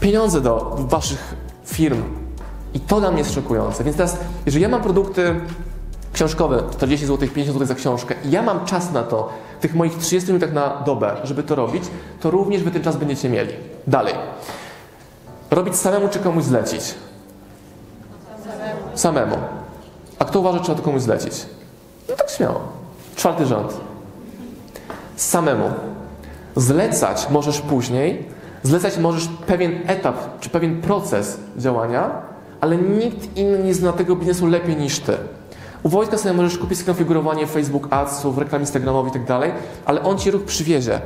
pieniądze 0.00 0.40
do 0.40 0.76
waszych 0.78 1.34
firm. 1.64 2.02
I 2.74 2.80
to 2.80 3.00
dla 3.00 3.10
mnie 3.10 3.18
jest 3.18 3.34
szokujące. 3.34 3.84
Więc 3.84 3.96
teraz, 3.96 4.18
jeżeli 4.46 4.62
ja 4.62 4.68
mam 4.68 4.82
produkty 4.82 5.40
książkowe, 6.12 6.62
40 6.72 7.06
zł, 7.06 7.28
50 7.28 7.58
zł 7.58 7.66
za 7.66 7.74
książkę 7.74 8.14
i 8.24 8.30
ja 8.30 8.42
mam 8.42 8.64
czas 8.64 8.92
na 8.92 9.02
to, 9.02 9.28
tych 9.60 9.74
moich 9.74 9.98
30 9.98 10.32
minutach 10.32 10.52
na 10.52 10.82
dobę, 10.86 11.16
żeby 11.24 11.42
to 11.42 11.54
robić, 11.54 11.84
to 12.20 12.30
również 12.30 12.62
wy 12.62 12.70
ten 12.70 12.82
czas 12.82 12.96
będziecie 12.96 13.28
mieli. 13.28 13.52
Dalej. 13.86 14.14
Robić 15.50 15.76
samemu 15.76 16.08
czy 16.08 16.18
komuś 16.18 16.44
zlecić? 16.44 16.94
Samemu. 18.44 18.80
Samemu. 18.94 19.36
A 20.18 20.24
kto 20.24 20.40
uważa, 20.40 20.58
że 20.58 20.64
trzeba 20.64 20.78
to 20.78 20.84
komuś 20.84 21.02
zlecić? 21.02 21.46
No 22.08 22.14
tak 22.16 22.30
śmiało. 22.30 22.60
Czwarty 23.16 23.46
rząd. 23.46 23.80
Samemu. 25.16 25.70
Zlecać 26.56 27.30
możesz 27.30 27.60
później, 27.60 28.24
zlecać 28.62 28.98
możesz 28.98 29.28
pewien 29.46 29.78
etap 29.86 30.40
czy 30.40 30.50
pewien 30.50 30.82
proces 30.82 31.38
działania, 31.56 32.10
ale 32.60 32.76
nikt 32.76 33.36
inny 33.36 33.58
nie 33.58 33.74
zna 33.74 33.92
tego 33.92 34.16
biznesu 34.16 34.46
lepiej 34.46 34.76
niż 34.76 35.00
ty. 35.00 35.16
U 35.82 35.88
Wojtka 35.88 36.18
sobie 36.18 36.34
możesz 36.34 36.58
kupić 36.58 36.78
skonfigurowanie 36.78 37.46
Facebook 37.46 37.86
Adsów, 37.90 38.38
reklam 38.38 38.60
Instagramowi 38.60 39.10
i 39.10 39.12
tak 39.12 39.24
dalej, 39.24 39.52
ale 39.84 40.02
on 40.02 40.18
ci 40.18 40.30
ruch 40.30 40.44
przywiezie. 40.44 41.00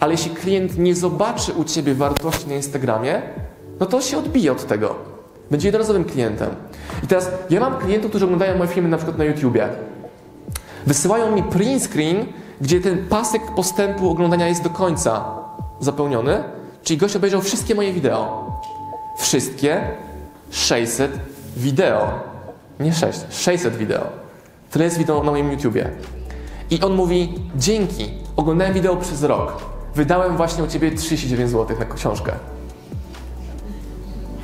Ale 0.00 0.12
jeśli 0.12 0.30
klient 0.30 0.78
nie 0.78 0.94
zobaczy 0.94 1.52
u 1.52 1.64
ciebie 1.64 1.94
wartości 1.94 2.48
na 2.48 2.54
Instagramie, 2.54 3.22
no 3.80 3.86
to 3.86 4.00
się 4.00 4.18
odbije 4.18 4.52
od 4.52 4.66
tego. 4.66 4.94
Będzie 5.50 5.68
jednorazowym 5.68 6.04
klientem. 6.04 6.50
I 7.04 7.06
teraz 7.06 7.30
ja 7.50 7.60
mam 7.60 7.78
klientów, 7.78 8.10
którzy 8.10 8.24
oglądają 8.24 8.58
moje 8.58 8.70
filmy 8.70 8.88
na 8.88 8.96
przykład 8.96 9.18
na 9.18 9.24
YouTubie. 9.24 9.68
Wysyłają 10.86 11.36
mi 11.36 11.42
print 11.42 11.82
screen, 11.82 12.26
gdzie 12.60 12.80
ten 12.80 13.06
pasek 13.06 13.42
postępu 13.56 14.10
oglądania 14.10 14.48
jest 14.48 14.62
do 14.62 14.70
końca 14.70 15.24
zapełniony, 15.80 16.44
czyli 16.82 16.98
gość 16.98 17.16
obejrzał 17.16 17.42
wszystkie 17.42 17.74
moje 17.74 17.92
wideo. 17.92 18.52
Wszystkie 19.18 19.80
600 20.50 21.10
wideo. 21.56 22.10
Nie 22.80 22.92
6, 22.92 23.18
600 23.30 23.76
wideo. 23.76 24.06
Tyle 24.70 24.84
jest 24.84 24.98
wideo 24.98 25.22
na 25.22 25.30
moim 25.30 25.52
YouTubie. 25.52 25.90
I 26.70 26.80
on 26.80 26.94
mówi, 26.94 27.34
dzięki, 27.56 28.10
oglądałem 28.36 28.74
wideo 28.74 28.96
przez 28.96 29.22
rok. 29.22 29.52
Wydałem 29.94 30.36
właśnie 30.36 30.64
u 30.64 30.66
Ciebie 30.66 30.90
39 30.90 31.50
zł 31.50 31.76
na 31.78 31.84
książkę. 31.84 32.32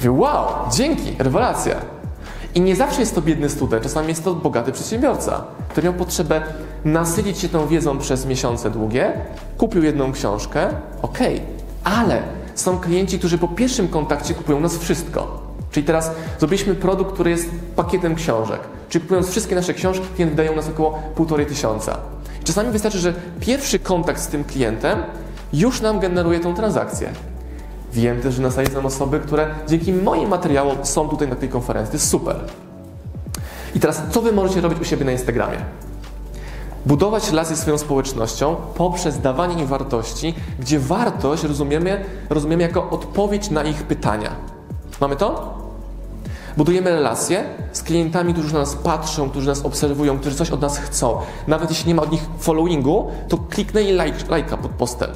Mówię, 0.08 0.20
wow, 0.20 0.46
dzięki, 0.73 1.16
rewelacja. 1.18 1.76
I 2.54 2.61
nie 2.61 2.76
zawsze 2.76 3.00
jest 3.00 3.14
to 3.14 3.23
biedny 3.23 3.49
student, 3.49 3.82
czasami 3.82 4.08
jest 4.08 4.25
to 4.25 4.34
bogaty 4.34 4.73
przedsiębiorca, 4.73 5.44
który 5.68 5.84
miał 5.84 5.94
potrzebę 5.94 6.42
nasycić 6.84 7.38
się 7.38 7.49
tą 7.49 7.66
wiedzą 7.66 7.99
przez 7.99 8.26
miesiące 8.26 8.70
długie, 8.70 9.12
kupił 9.58 9.84
jedną 9.84 10.12
książkę, 10.12 10.68
okej, 11.02 11.34
okay. 11.34 11.99
ale 11.99 12.23
są 12.54 12.78
klienci, 12.78 13.18
którzy 13.18 13.38
po 13.38 13.49
pierwszym 13.49 13.88
kontakcie 13.88 14.34
kupują 14.34 14.61
nas 14.61 14.78
wszystko. 14.78 15.42
Czyli 15.70 15.87
teraz 15.87 16.11
zrobiliśmy 16.38 16.75
produkt, 16.75 17.12
który 17.14 17.30
jest 17.30 17.50
pakietem 17.76 18.14
książek. 18.14 18.61
Czyli 18.88 19.02
kupując 19.02 19.30
wszystkie 19.30 19.54
nasze 19.54 19.75
książki, 19.75 20.06
klient 20.16 20.30
wydaje 20.30 20.56
nas 20.56 20.68
około 20.68 21.02
półtorej 21.14 21.46
tysiąca. 21.46 21.99
Czasami 22.44 22.70
wystarczy, 22.70 22.99
że 22.99 23.14
pierwszy 23.40 23.78
kontakt 23.78 24.20
z 24.20 24.26
tym 24.26 24.44
klientem 24.44 25.02
już 25.52 25.80
nam 25.80 26.00
generuje 26.00 26.40
tą 26.40 26.54
transakcję. 26.54 27.12
Wiem 27.94 28.20
też, 28.20 28.34
że 28.34 28.42
na 28.42 28.50
sali 28.50 28.70
są 28.70 28.86
osoby, 28.86 29.20
które 29.20 29.46
dzięki 29.68 29.92
moim 29.92 30.28
materiałom 30.28 30.76
są 30.82 31.08
tutaj 31.08 31.28
na 31.28 31.36
tej 31.36 31.48
konferencji. 31.48 31.90
To 31.90 31.96
jest 31.96 32.08
super. 32.08 32.36
I 33.74 33.80
teraz, 33.80 34.02
co 34.10 34.22
Wy 34.22 34.32
możecie 34.32 34.60
robić 34.60 34.80
u 34.80 34.84
siebie 34.84 35.04
na 35.04 35.12
Instagramie? 35.12 35.56
Budować 36.86 37.30
relacje 37.30 37.56
z 37.56 37.60
swoją 37.60 37.78
społecznością 37.78 38.56
poprzez 38.74 39.20
dawanie 39.20 39.62
im 39.62 39.66
wartości, 39.66 40.34
gdzie 40.60 40.80
wartość 40.80 41.42
rozumiemy, 41.42 42.04
rozumiemy 42.30 42.62
jako 42.62 42.90
odpowiedź 42.90 43.50
na 43.50 43.64
ich 43.64 43.82
pytania. 43.82 44.30
Mamy 45.00 45.16
to? 45.16 45.58
Budujemy 46.56 46.90
relacje 46.90 47.44
z 47.72 47.82
klientami, 47.82 48.32
którzy 48.32 48.52
na 48.52 48.60
nas 48.60 48.74
patrzą, 48.74 49.30
którzy 49.30 49.46
nas 49.46 49.64
obserwują, 49.64 50.18
którzy 50.18 50.36
coś 50.36 50.50
od 50.50 50.60
nas 50.60 50.78
chcą. 50.78 51.20
Nawet 51.46 51.70
jeśli 51.70 51.88
nie 51.88 51.94
ma 51.94 52.02
od 52.02 52.12
nich 52.12 52.22
followingu, 52.38 53.10
to 53.28 53.38
kliknęli 53.38 53.92
like, 53.92 54.18
lajka 54.28 54.56
pod 54.56 54.70
postem. 54.70 55.10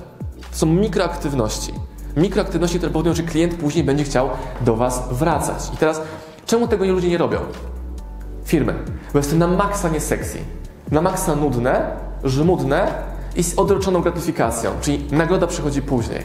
To 0.51 0.57
są 0.57 0.67
mikroaktywności. 0.67 1.73
Mikroaktywności, 2.19 2.79
które 2.79 2.93
powodują, 2.93 3.15
że 3.15 3.23
klient 3.23 3.55
później 3.55 3.85
będzie 3.85 4.05
chciał 4.05 4.29
do 4.61 4.77
Was 4.77 5.09
wracać. 5.11 5.71
I 5.75 5.77
teraz, 5.77 6.01
czemu 6.47 6.69
tego 6.69 6.85
ludzie 6.85 7.09
nie 7.09 7.19
robią? 7.19 7.39
Firmy. 8.45 8.75
Bo 9.13 9.19
jest 9.19 9.31
to 9.31 9.37
na 9.37 9.49
maksa 9.49 9.89
nie 9.89 10.01
sexy. 10.01 10.39
Na 10.91 11.03
maksa 11.03 11.37
nudne, 11.37 11.91
żmudne 12.25 12.93
i 13.37 13.43
z 13.43 13.59
odroczoną 13.59 14.01
gratyfikacją, 14.01 14.71
czyli 14.81 15.07
nagroda 15.11 15.47
przychodzi 15.47 15.83
później. 15.83 16.23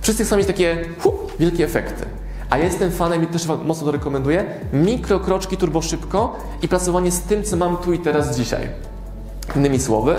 Wszyscy 0.00 0.24
chcą 0.24 0.36
mieć 0.36 0.46
takie 0.46 0.84
hu, 1.02 1.14
wielkie 1.38 1.64
efekty. 1.64 2.04
A 2.50 2.58
ja 2.58 2.64
jestem 2.64 2.90
fanem 2.90 3.24
i 3.24 3.26
też 3.26 3.46
Wam 3.46 3.66
mocno 3.66 3.86
to 3.86 3.92
rekomenduję. 3.92 4.44
Mikrokroczki 4.72 5.56
turbo 5.56 5.82
szybko 5.82 6.38
i 6.62 6.68
pracowanie 6.68 7.12
z 7.12 7.20
tym, 7.20 7.44
co 7.44 7.56
mam 7.56 7.76
tu 7.76 7.92
i 7.92 7.98
teraz 7.98 8.36
dzisiaj. 8.36 8.68
Innymi 9.56 9.80
słowy, 9.80 10.14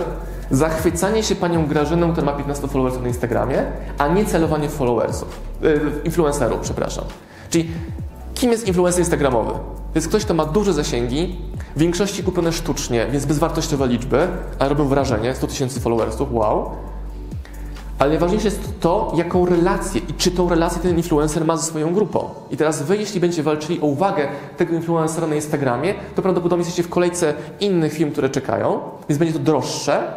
zachwycanie 0.52 1.24
się 1.24 1.36
panią 1.36 1.66
Grażyną, 1.66 2.12
która 2.12 2.26
ma 2.26 2.34
15 2.34 2.68
followersów 2.68 3.02
na 3.02 3.08
Instagramie, 3.08 3.64
a 3.98 4.08
nie 4.08 4.26
celowanie 4.26 4.70
followersów, 4.70 5.40
yy, 5.62 5.82
influencerów, 6.04 6.60
przepraszam. 6.60 7.04
Czyli 7.50 7.70
kim 8.34 8.52
jest 8.52 8.68
influencer 8.68 9.00
instagramowy? 9.00 9.52
To 9.52 9.96
jest 9.96 10.08
ktoś, 10.08 10.26
kto 10.26 10.34
ma 10.34 10.46
duże 10.46 10.74
zasięgi, 10.74 11.36
w 11.76 11.80
większości 11.80 12.24
kupione 12.24 12.52
sztucznie, 12.52 13.08
więc 13.12 13.26
bezwartościowe 13.26 13.88
liczby, 13.88 14.28
ale 14.60 14.70
robią 14.70 14.88
wrażenie, 14.88 15.36
100 15.36 15.48
tysięcy 15.48 15.80
followersów, 15.80 16.34
wow 16.34 16.72
ale 18.00 18.10
najważniejsze 18.10 18.48
jest 18.48 18.80
to, 18.80 19.14
jaką 19.16 19.46
relację 19.46 20.02
i 20.10 20.14
czy 20.14 20.32
tą 20.32 20.50
relację 20.50 20.82
ten 20.82 20.98
influencer 20.98 21.46
ma 21.46 21.58
ze 21.58 21.64
swoją 21.64 21.94
grupą. 21.94 22.30
I 22.52 22.58
teraz 22.58 22.84
wy, 22.84 22.98
jeśli 22.98 23.20
będziecie 23.20 23.44
walczyli 23.44 23.82
o 23.82 23.86
uwagę 23.86 24.28
tego 24.58 24.74
influencera 24.74 25.28
na 25.28 25.36
Instagramie, 25.36 25.94
to 26.16 26.22
prawdopodobnie 26.22 26.62
jesteście 26.62 26.84
w 26.84 26.90
kolejce 26.90 27.34
innych 27.60 27.94
firm, 27.94 28.12
które 28.12 28.30
czekają, 28.30 28.80
więc 29.10 29.20
będzie 29.20 29.34
to 29.34 29.40
droższe 29.40 30.14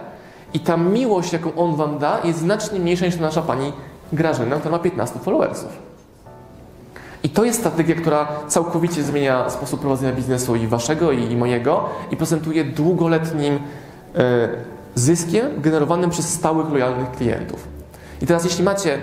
i 0.54 0.61
ta 0.61 0.76
miłość, 0.76 1.33
jaką 1.33 1.54
on 1.54 1.76
wam 1.76 1.99
da, 1.99 2.21
jest 2.25 2.38
znacznie 2.38 2.80
mniejsza 2.80 3.07
niż 3.07 3.16
nasza 3.16 3.42
pani 3.42 3.73
Grażyna, 4.12 4.57
która 4.57 4.73
ma 4.73 4.78
15 4.78 5.19
followersów. 5.19 5.90
I 7.23 7.28
to 7.28 7.45
jest 7.45 7.59
strategia, 7.59 7.95
która 7.95 8.28
całkowicie 8.49 9.02
zmienia 9.02 9.50
sposób 9.50 9.80
prowadzenia 9.80 10.12
biznesu 10.12 10.57
i 10.57 10.66
waszego, 10.66 11.12
i 11.12 11.37
mojego, 11.37 11.88
i 12.11 12.16
prezentuje 12.16 12.64
długoletnim 12.64 13.54
yy, 13.54 14.21
zyskiem 14.95 15.47
generowanym 15.61 16.11
przez 16.11 16.28
stałych, 16.28 16.71
lojalnych 16.71 17.11
klientów. 17.11 17.69
I 18.23 18.26
teraz, 18.26 18.45
jeśli 18.45 18.64
macie 18.64 18.99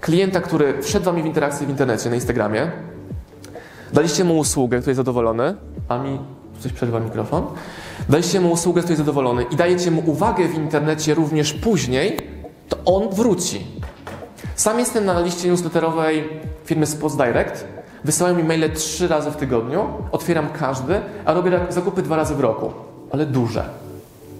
klienta, 0.00 0.40
który 0.40 0.82
wszedł 0.82 1.04
wami 1.04 1.22
w 1.22 1.26
interakcję 1.26 1.66
w 1.66 1.70
internecie, 1.70 2.10
na 2.10 2.14
Instagramie, 2.14 2.70
daliście 3.92 4.24
mu 4.24 4.38
usługę, 4.38 4.78
który 4.78 4.90
jest 4.90 4.96
zadowolony, 4.96 5.54
a 5.88 5.98
mi 5.98 6.18
coś 6.60 6.72
przerwa 6.72 7.00
mikrofon, 7.00 7.46
daliście 8.08 8.40
mu 8.40 8.52
usługę, 8.52 8.80
który 8.80 8.92
jest 8.92 9.00
zadowolony 9.00 9.42
i 9.42 9.56
dajecie 9.56 9.90
mu 9.90 10.02
uwagę 10.06 10.48
w 10.48 10.54
internecie 10.54 11.14
również 11.14 11.52
później, 11.52 12.16
to 12.68 12.76
on 12.84 13.08
wróci. 13.08 13.66
Sam 14.54 14.78
jestem 14.78 15.04
na 15.04 15.20
liście 15.20 15.48
newsletterowej 15.48 16.28
firmy 16.64 16.86
Sports 16.86 17.16
Direct. 17.16 17.64
Wysyłają 18.04 18.36
mi 18.36 18.44
maile 18.44 18.72
trzy 18.72 19.08
razy 19.08 19.30
w 19.30 19.36
tygodniu, 19.36 19.84
otwieram 20.12 20.48
każdy, 20.58 21.00
a 21.24 21.32
robię 21.32 21.60
zakupy 21.68 22.02
dwa 22.02 22.16
razy 22.16 22.34
w 22.34 22.40
roku, 22.40 22.72
ale 23.10 23.26
duże. 23.26 23.64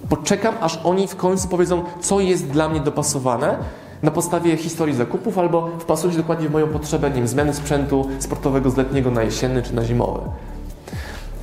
Poczekam, 0.09 0.55
aż 0.61 0.81
oni 0.85 1.09
w 1.09 1.17
końcu 1.17 1.49
powiedzą, 1.49 1.85
co 2.00 2.21
jest 2.21 2.47
dla 2.47 2.69
mnie 2.69 2.81
dopasowane 2.81 3.59
na 4.03 4.11
podstawie 4.11 4.57
historii 4.57 4.95
zakupów 4.95 5.39
albo 5.39 5.69
wpasuje 5.79 6.12
się 6.12 6.19
dokładnie 6.19 6.49
w 6.49 6.53
moją 6.53 6.67
potrzebę, 6.67 7.11
nie 7.11 7.17
wiem, 7.17 7.29
zmiany 7.29 7.55
sprzętu 7.55 8.09
sportowego 8.19 8.71
z 8.71 8.77
letniego 8.77 9.11
na 9.11 9.23
jesienny 9.23 9.62
czy 9.62 9.75
na 9.75 9.85
zimowy. 9.85 10.21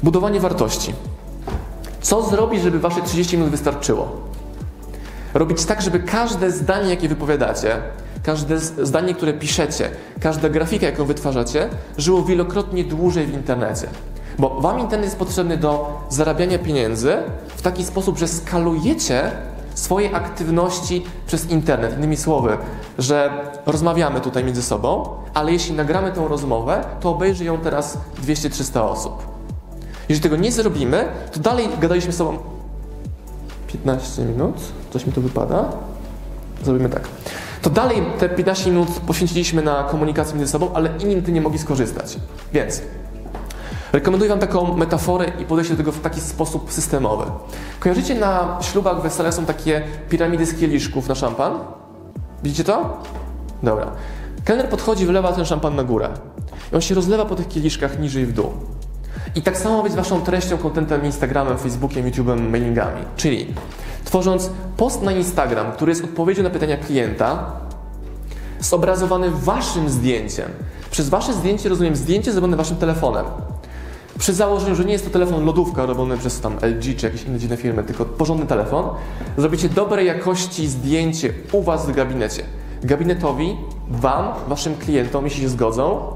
Budowanie 0.03 0.39
wartości. 0.39 0.93
Co 2.01 2.23
zrobić, 2.23 2.61
żeby 2.61 2.79
wasze 2.79 3.01
30 3.01 3.37
minut 3.37 3.51
wystarczyło? 3.51 4.07
Robić 5.33 5.65
tak, 5.65 5.81
żeby 5.81 5.99
każde 5.99 6.51
zdanie, 6.51 6.89
jakie 6.89 7.09
wypowiadacie, 7.09 7.77
każde 8.23 8.59
zdanie, 8.59 9.15
które 9.15 9.33
piszecie, 9.33 9.89
każda 10.19 10.49
grafika, 10.49 10.85
jaką 10.85 11.05
wytwarzacie, 11.05 11.69
żyło 11.97 12.23
wielokrotnie 12.23 12.83
dłużej 12.83 13.25
w 13.25 13.33
internecie. 13.33 13.87
Bo 14.39 14.61
Wam 14.61 14.79
internet 14.79 15.05
jest 15.05 15.19
potrzebny 15.19 15.57
do 15.57 15.99
zarabiania 16.09 16.59
pieniędzy 16.59 17.17
w 17.47 17.61
taki 17.61 17.85
sposób, 17.85 18.17
że 18.17 18.27
skalujecie 18.27 19.31
swoje 19.75 20.15
aktywności 20.15 21.05
przez 21.27 21.49
internet. 21.49 21.97
Innymi 21.97 22.17
słowy, 22.17 22.57
że 22.97 23.29
rozmawiamy 23.65 24.21
tutaj 24.21 24.43
między 24.43 24.61
sobą, 24.61 25.09
ale 25.33 25.51
jeśli 25.51 25.75
nagramy 25.75 26.11
tą 26.11 26.27
rozmowę, 26.27 26.83
to 27.01 27.09
obejrzy 27.09 27.45
ją 27.45 27.57
teraz 27.57 27.97
200-300 28.25 28.79
osób. 28.79 29.36
Jeżeli 30.09 30.23
tego 30.23 30.35
nie 30.35 30.51
zrobimy, 30.51 31.05
to 31.31 31.39
dalej 31.39 31.69
gadaliśmy 31.81 32.13
z 32.13 32.15
sobą 32.15 32.37
15 33.67 34.25
minut, 34.25 34.55
coś 34.93 35.05
mi 35.05 35.13
tu 35.13 35.21
wypada. 35.21 35.65
Zrobimy 36.63 36.89
tak. 36.89 37.07
To 37.61 37.69
dalej 37.69 38.03
te 38.19 38.29
15 38.29 38.69
minut 38.71 38.89
poświęciliśmy 38.89 39.61
na 39.61 39.83
komunikację 39.83 40.35
między 40.35 40.51
sobą, 40.51 40.69
ale 40.73 40.89
inni 40.99 41.21
tym 41.21 41.33
nie 41.33 41.41
mogli 41.41 41.59
skorzystać. 41.59 42.17
Więc 42.53 42.81
Rekomenduję 43.93 44.29
Wam 44.29 44.39
taką 44.39 44.77
metaforę 44.77 45.31
i 45.39 45.45
podejście 45.45 45.73
do 45.73 45.77
tego 45.77 45.91
w 45.91 46.01
taki 46.01 46.21
sposób 46.21 46.71
systemowy. 46.71 47.25
Kojarzycie 47.79 48.15
na 48.15 48.57
ślubach, 48.61 49.01
wesele 49.01 49.31
są 49.31 49.45
takie 49.45 49.81
piramidy 50.09 50.45
z 50.45 50.59
kieliszków 50.59 51.07
na 51.07 51.15
szampan? 51.15 51.53
Widzicie 52.43 52.63
to? 52.63 53.03
Dobra. 53.63 53.91
Kelner 54.45 54.69
podchodzi, 54.69 55.05
wylewa 55.05 55.33
ten 55.33 55.45
szampan 55.45 55.75
na 55.75 55.83
górę. 55.83 56.09
I 56.73 56.75
on 56.75 56.81
się 56.81 56.95
rozlewa 56.95 57.25
po 57.25 57.35
tych 57.35 57.47
kieliszkach 57.47 57.99
niżej 57.99 58.25
w 58.25 58.33
dół. 58.33 58.53
I 59.37 59.41
tak 59.41 59.57
samo 59.57 59.83
być 59.83 59.93
Waszą 59.93 60.21
treścią, 60.21 60.57
kontentem 60.57 61.05
Instagramem, 61.05 61.57
Facebookiem, 61.57 62.11
YouTube'em, 62.11 62.49
mailingami. 62.49 63.01
Czyli 63.17 63.47
tworząc 64.03 64.49
post 64.77 65.01
na 65.01 65.11
Instagram, 65.11 65.71
który 65.71 65.91
jest 65.91 66.03
odpowiedzią 66.03 66.43
na 66.43 66.49
pytania 66.49 66.77
klienta, 66.77 67.51
zobrazowany 68.59 69.31
Waszym 69.31 69.89
zdjęciem, 69.89 70.51
Przez 70.91 71.09
wasze 71.09 71.33
zdjęcie 71.33 71.69
rozumiem 71.69 71.95
zdjęcie 71.95 72.31
zrobione 72.31 72.57
waszym 72.57 72.77
telefonem. 72.77 73.25
Przy 74.19 74.33
założeniu, 74.33 74.75
że 74.75 74.85
nie 74.85 74.93
jest 74.93 75.05
to 75.05 75.11
telefon 75.11 75.45
lodówka 75.45 75.85
robiony 75.85 76.17
przez 76.17 76.41
tam 76.41 76.55
LG 76.61 76.97
czy 76.97 77.05
jakieś 77.05 77.23
inne 77.23 77.39
dziwne 77.39 77.57
firmy, 77.57 77.83
tylko 77.83 78.05
porządny 78.05 78.45
telefon, 78.45 78.85
zrobicie 79.37 79.69
dobrej 79.69 80.07
jakości 80.07 80.67
zdjęcie 80.67 81.33
u 81.51 81.63
was 81.63 81.87
w 81.87 81.91
gabinecie. 81.91 82.43
Gabinetowi, 82.83 83.57
wam, 83.89 84.33
waszym 84.47 84.75
klientom, 84.75 85.25
jeśli 85.25 85.41
się 85.41 85.49
zgodzą, 85.49 86.13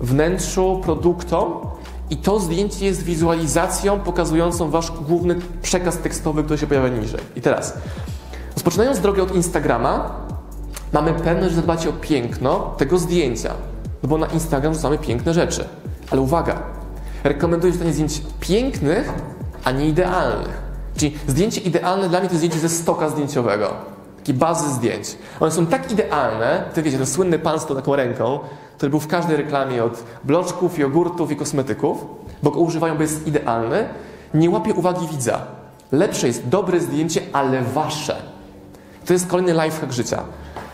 wnętrzu, 0.00 0.80
produktom 0.84 1.72
i 2.12 2.16
to 2.16 2.40
zdjęcie 2.40 2.86
jest 2.86 3.02
wizualizacją 3.02 4.00
pokazującą 4.00 4.70
wasz 4.70 4.90
główny 4.90 5.36
przekaz 5.62 5.98
tekstowy, 5.98 6.44
który 6.44 6.58
się 6.58 6.66
pojawia 6.66 6.88
niżej. 6.88 7.20
I 7.36 7.40
teraz, 7.40 7.74
rozpoczynając 8.54 9.00
drogę 9.00 9.22
od 9.22 9.34
Instagrama, 9.34 10.20
mamy 10.92 11.12
pewność, 11.12 11.50
że 11.50 11.56
zadbacie 11.56 11.88
o 11.88 11.92
piękno 11.92 12.74
tego 12.78 12.98
zdjęcia, 12.98 13.54
no 14.02 14.08
bo 14.08 14.18
na 14.18 14.26
Instagram 14.26 14.72
wrzucamy 14.72 14.98
piękne 14.98 15.34
rzeczy. 15.34 15.64
Ale 16.10 16.20
uwaga, 16.20 16.62
rekomenduję 17.24 17.72
wrzucanie 17.72 17.92
zdjęć 17.92 18.22
pięknych, 18.40 19.12
a 19.64 19.70
nie 19.70 19.88
idealnych. 19.88 20.62
Czyli 20.96 21.16
zdjęcie 21.26 21.60
idealne 21.60 22.08
dla 22.08 22.20
mnie 22.20 22.28
to 22.28 22.36
zdjęcie 22.36 22.58
ze 22.58 22.68
stoka 22.68 23.08
zdjęciowego. 23.08 23.70
Takiej 24.16 24.34
bazy 24.34 24.74
zdjęć. 24.74 25.16
One 25.40 25.50
są 25.50 25.66
tak 25.66 25.92
idealne, 25.92 26.64
ty 26.74 26.82
wiecie, 26.82 26.96
ten 26.96 27.06
słynny 27.06 27.38
pan 27.38 27.60
z 27.60 27.66
tą 27.66 27.76
taką 27.76 27.96
ręką, 27.96 28.40
który 28.82 28.90
był 28.90 29.00
w 29.00 29.06
każdej 29.06 29.36
reklamie 29.36 29.84
od 29.84 30.04
bloczków, 30.24 30.78
jogurtów 30.78 31.30
i 31.30 31.36
kosmetyków, 31.36 32.04
bo 32.42 32.50
go 32.50 32.60
używają, 32.60 32.94
bo 32.94 33.02
jest 33.02 33.26
idealny, 33.26 33.88
nie 34.34 34.50
łapie 34.50 34.74
uwagi 34.74 35.06
widza. 35.08 35.40
Lepsze 35.92 36.26
jest 36.26 36.48
dobre 36.48 36.80
zdjęcie, 36.80 37.20
ale 37.32 37.62
wasze. 37.62 38.16
To 39.06 39.12
jest 39.12 39.26
kolejny 39.26 39.52
lifehack 39.52 39.92
życia. 39.92 40.22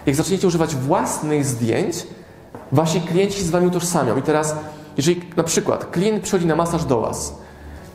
Jak 0.07 0.17
zaczniecie 0.17 0.47
używać 0.47 0.75
własnych 0.75 1.45
zdjęć, 1.45 2.07
wasi 2.73 3.01
klienci 3.01 3.43
z 3.45 3.51
wami 3.51 3.67
utożsamią. 3.67 4.17
I 4.17 4.23
teraz, 4.23 4.57
jeżeli 4.97 5.23
na 5.37 5.43
przykład 5.43 5.91
klient 5.91 6.23
przychodzi 6.23 6.47
na 6.47 6.57
masaż 6.57 6.85
do 6.85 7.01
was 7.01 7.35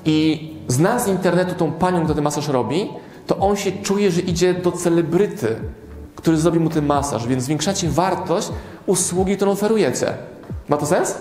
i 0.05 0.49
zna 0.67 0.99
z 0.99 1.07
internetu 1.07 1.55
tą 1.55 1.71
panią, 1.71 1.97
która 1.97 2.15
ten 2.15 2.23
masaż 2.23 2.47
robi, 2.47 2.89
to 3.27 3.37
on 3.37 3.55
się 3.55 3.71
czuje, 3.71 4.11
że 4.11 4.21
idzie 4.21 4.53
do 4.53 4.71
celebryty, 4.71 5.55
który 6.23 6.37
zrobi 6.37 6.59
mu 6.59 6.69
ten 6.69 6.85
masaż, 6.85 7.27
więc 7.27 7.43
zwiększacie 7.43 7.89
wartość 7.89 8.49
usługi, 8.85 9.35
którą 9.35 9.51
oferujecie. 9.51 10.13
Ma 10.69 10.77
to 10.77 10.85
sens? 10.85 11.15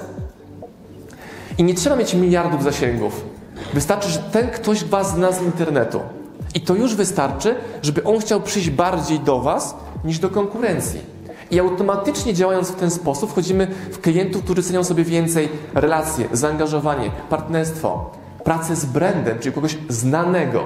I 1.59 1.65
nie 1.65 1.75
trzeba 1.75 1.97
mieć 1.97 2.15
miliardów 2.15 2.63
zasięgów. 2.63 3.25
Wystarczy, 3.75 4.09
że 4.09 4.19
ten 4.19 4.51
ktoś 4.51 4.85
was 4.85 5.15
zna 5.15 5.33
z 5.33 5.43
internetu. 5.43 6.01
I 6.55 6.61
to 6.61 6.75
już 6.75 6.95
wystarczy, 6.95 7.55
żeby 7.83 8.05
on 8.05 8.19
chciał 8.19 8.41
przyjść 8.41 8.71
bardziej 8.71 9.21
do 9.21 9.41
was 9.41 9.75
niż 10.05 10.19
do 10.19 10.31
konkurencji. 10.31 11.01
I 11.51 11.61
automatycznie 11.61 12.35
działając 12.35 12.71
w 12.71 12.77
ten 12.77 12.91
sposób, 12.91 13.31
wchodzimy 13.31 13.67
w 13.91 14.01
klientów, 14.01 14.43
którzy 14.43 14.63
cenią 14.63 14.85
sobie 14.85 15.05
więcej 15.05 15.49
relacje, 15.75 16.29
zaangażowanie, 16.33 17.11
partnerstwo, 17.31 18.11
pracę 18.45 18.77
z 18.77 18.85
brandem, 18.85 19.39
czyli 19.39 19.55
kogoś 19.55 19.79
znanego. 19.89 20.65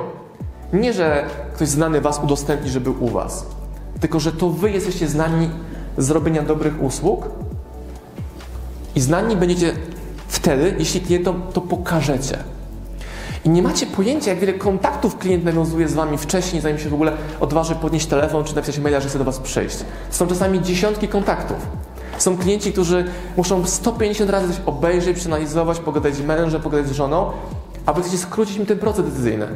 Nie, 0.72 0.92
że 0.92 1.24
ktoś 1.54 1.68
znany 1.68 2.00
was 2.00 2.20
udostępni, 2.24 2.70
żeby 2.70 2.90
u 2.90 3.08
was, 3.08 3.46
tylko 4.00 4.20
że 4.20 4.32
to 4.32 4.50
wy 4.50 4.70
jesteście 4.70 5.08
znani 5.08 5.50
z 5.98 6.10
robienia 6.10 6.42
dobrych 6.42 6.82
usług 6.82 7.28
i 8.94 9.00
znani 9.00 9.36
będziecie 9.36 9.72
wtedy, 10.28 10.74
jeśli 10.78 11.00
klientom 11.00 11.42
to 11.52 11.60
pokażecie. 11.60 12.38
I 13.44 13.50
nie 13.50 13.62
macie 13.62 13.86
pojęcia, 13.86 14.30
jak 14.30 14.40
wiele 14.40 14.52
kontaktów 14.52 15.18
klient 15.18 15.44
nawiązuje 15.44 15.88
z 15.88 15.94
wami 15.94 16.18
wcześniej, 16.18 16.62
zanim 16.62 16.78
się 16.78 16.88
w 16.88 16.94
ogóle 16.94 17.12
odważy 17.40 17.74
podnieść 17.74 18.06
telefon 18.06 18.44
czy 18.44 18.56
napisać 18.56 18.78
maila, 18.78 19.00
że 19.00 19.08
chce 19.08 19.18
do 19.18 19.24
was 19.24 19.38
przyjść. 19.38 19.76
Są 20.10 20.26
czasami 20.26 20.62
dziesiątki 20.62 21.08
kontaktów. 21.08 21.56
Są 22.18 22.38
klienci, 22.38 22.72
którzy 22.72 23.04
muszą 23.36 23.66
150 23.66 24.30
razy 24.30 24.48
coś 24.48 24.62
obejrzeć, 24.66 25.16
przeanalizować, 25.16 25.78
pogadać 25.78 26.14
z 26.14 26.20
mężem, 26.20 26.62
pogadać 26.62 26.88
z 26.88 26.92
żoną, 26.92 27.30
a 27.86 27.92
wy 27.92 28.02
chcecie 28.02 28.18
skrócić 28.18 28.56
im 28.56 28.66
ten 28.66 28.78
proces 28.78 29.04
decyzyjny. 29.04 29.46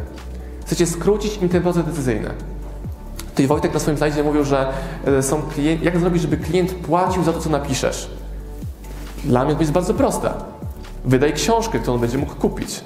Chcecie 0.67 0.87
skrócić 0.87 1.37
im 1.43 1.49
ten 1.49 1.63
proces 1.63 1.85
decyzyjny. 1.85 2.31
Tutaj 3.31 3.47
Wojtek 3.47 3.75
na 3.75 3.81
swoim 3.81 3.97
slajdzie 3.97 4.25
mówił, 4.25 4.45
że 4.45 4.73
e, 5.07 5.23
są 5.23 5.43
klienci, 5.43 5.85
jak 5.85 5.99
zrobić, 5.99 6.23
żeby 6.23 6.37
klient 6.37 6.75
płacił 6.75 7.25
za 7.25 7.33
to, 7.33 7.41
co 7.41 7.51
napiszesz. 7.51 8.11
Dla 9.25 9.45
mnie 9.45 9.55
to 9.55 9.61
jest 9.61 9.73
bardzo 9.73 9.95
proste. 9.95 10.33
Wydaj 11.05 11.33
książkę, 11.33 11.79
którą 11.79 11.99
będzie 11.99 12.19
mógł 12.19 12.35
kupić. 12.35 12.81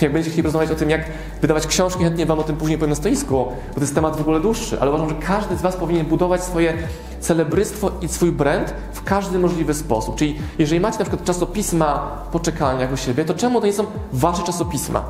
Jak 0.00 0.12
będziecie 0.12 0.32
chcieli 0.32 0.44
rozmawiać 0.44 0.70
o 0.70 0.74
tym, 0.74 0.90
jak 0.90 1.04
wydawać 1.40 1.66
książki, 1.66 2.04
chętnie 2.04 2.26
Wam 2.26 2.38
o 2.38 2.42
tym 2.42 2.56
później 2.56 2.78
powiem 2.78 2.90
na 2.90 2.96
stoisku, 2.96 3.34
bo 3.34 3.74
to 3.74 3.80
jest 3.80 3.94
temat 3.94 4.16
w 4.16 4.20
ogóle 4.20 4.40
dłuższy, 4.40 4.80
ale 4.80 4.90
uważam, 4.90 5.08
że 5.08 5.14
każdy 5.14 5.56
z 5.56 5.62
Was 5.62 5.76
powinien 5.76 6.06
budować 6.06 6.44
swoje 6.44 6.74
celebrystwo 7.20 7.90
i 8.02 8.08
swój 8.08 8.32
brand 8.32 8.74
w 8.92 9.02
każdy 9.04 9.38
możliwy 9.38 9.74
sposób. 9.74 10.16
Czyli 10.16 10.38
jeżeli 10.58 10.80
macie 10.80 10.98
na 10.98 11.04
przykład 11.04 11.24
czasopisma 11.24 12.18
poczekalniach 12.32 12.92
u 12.92 12.96
siebie, 12.96 13.24
to 13.24 13.34
czemu 13.34 13.60
to 13.60 13.66
nie 13.66 13.72
są 13.72 13.84
Wasze 14.12 14.42
czasopisma 14.42 15.04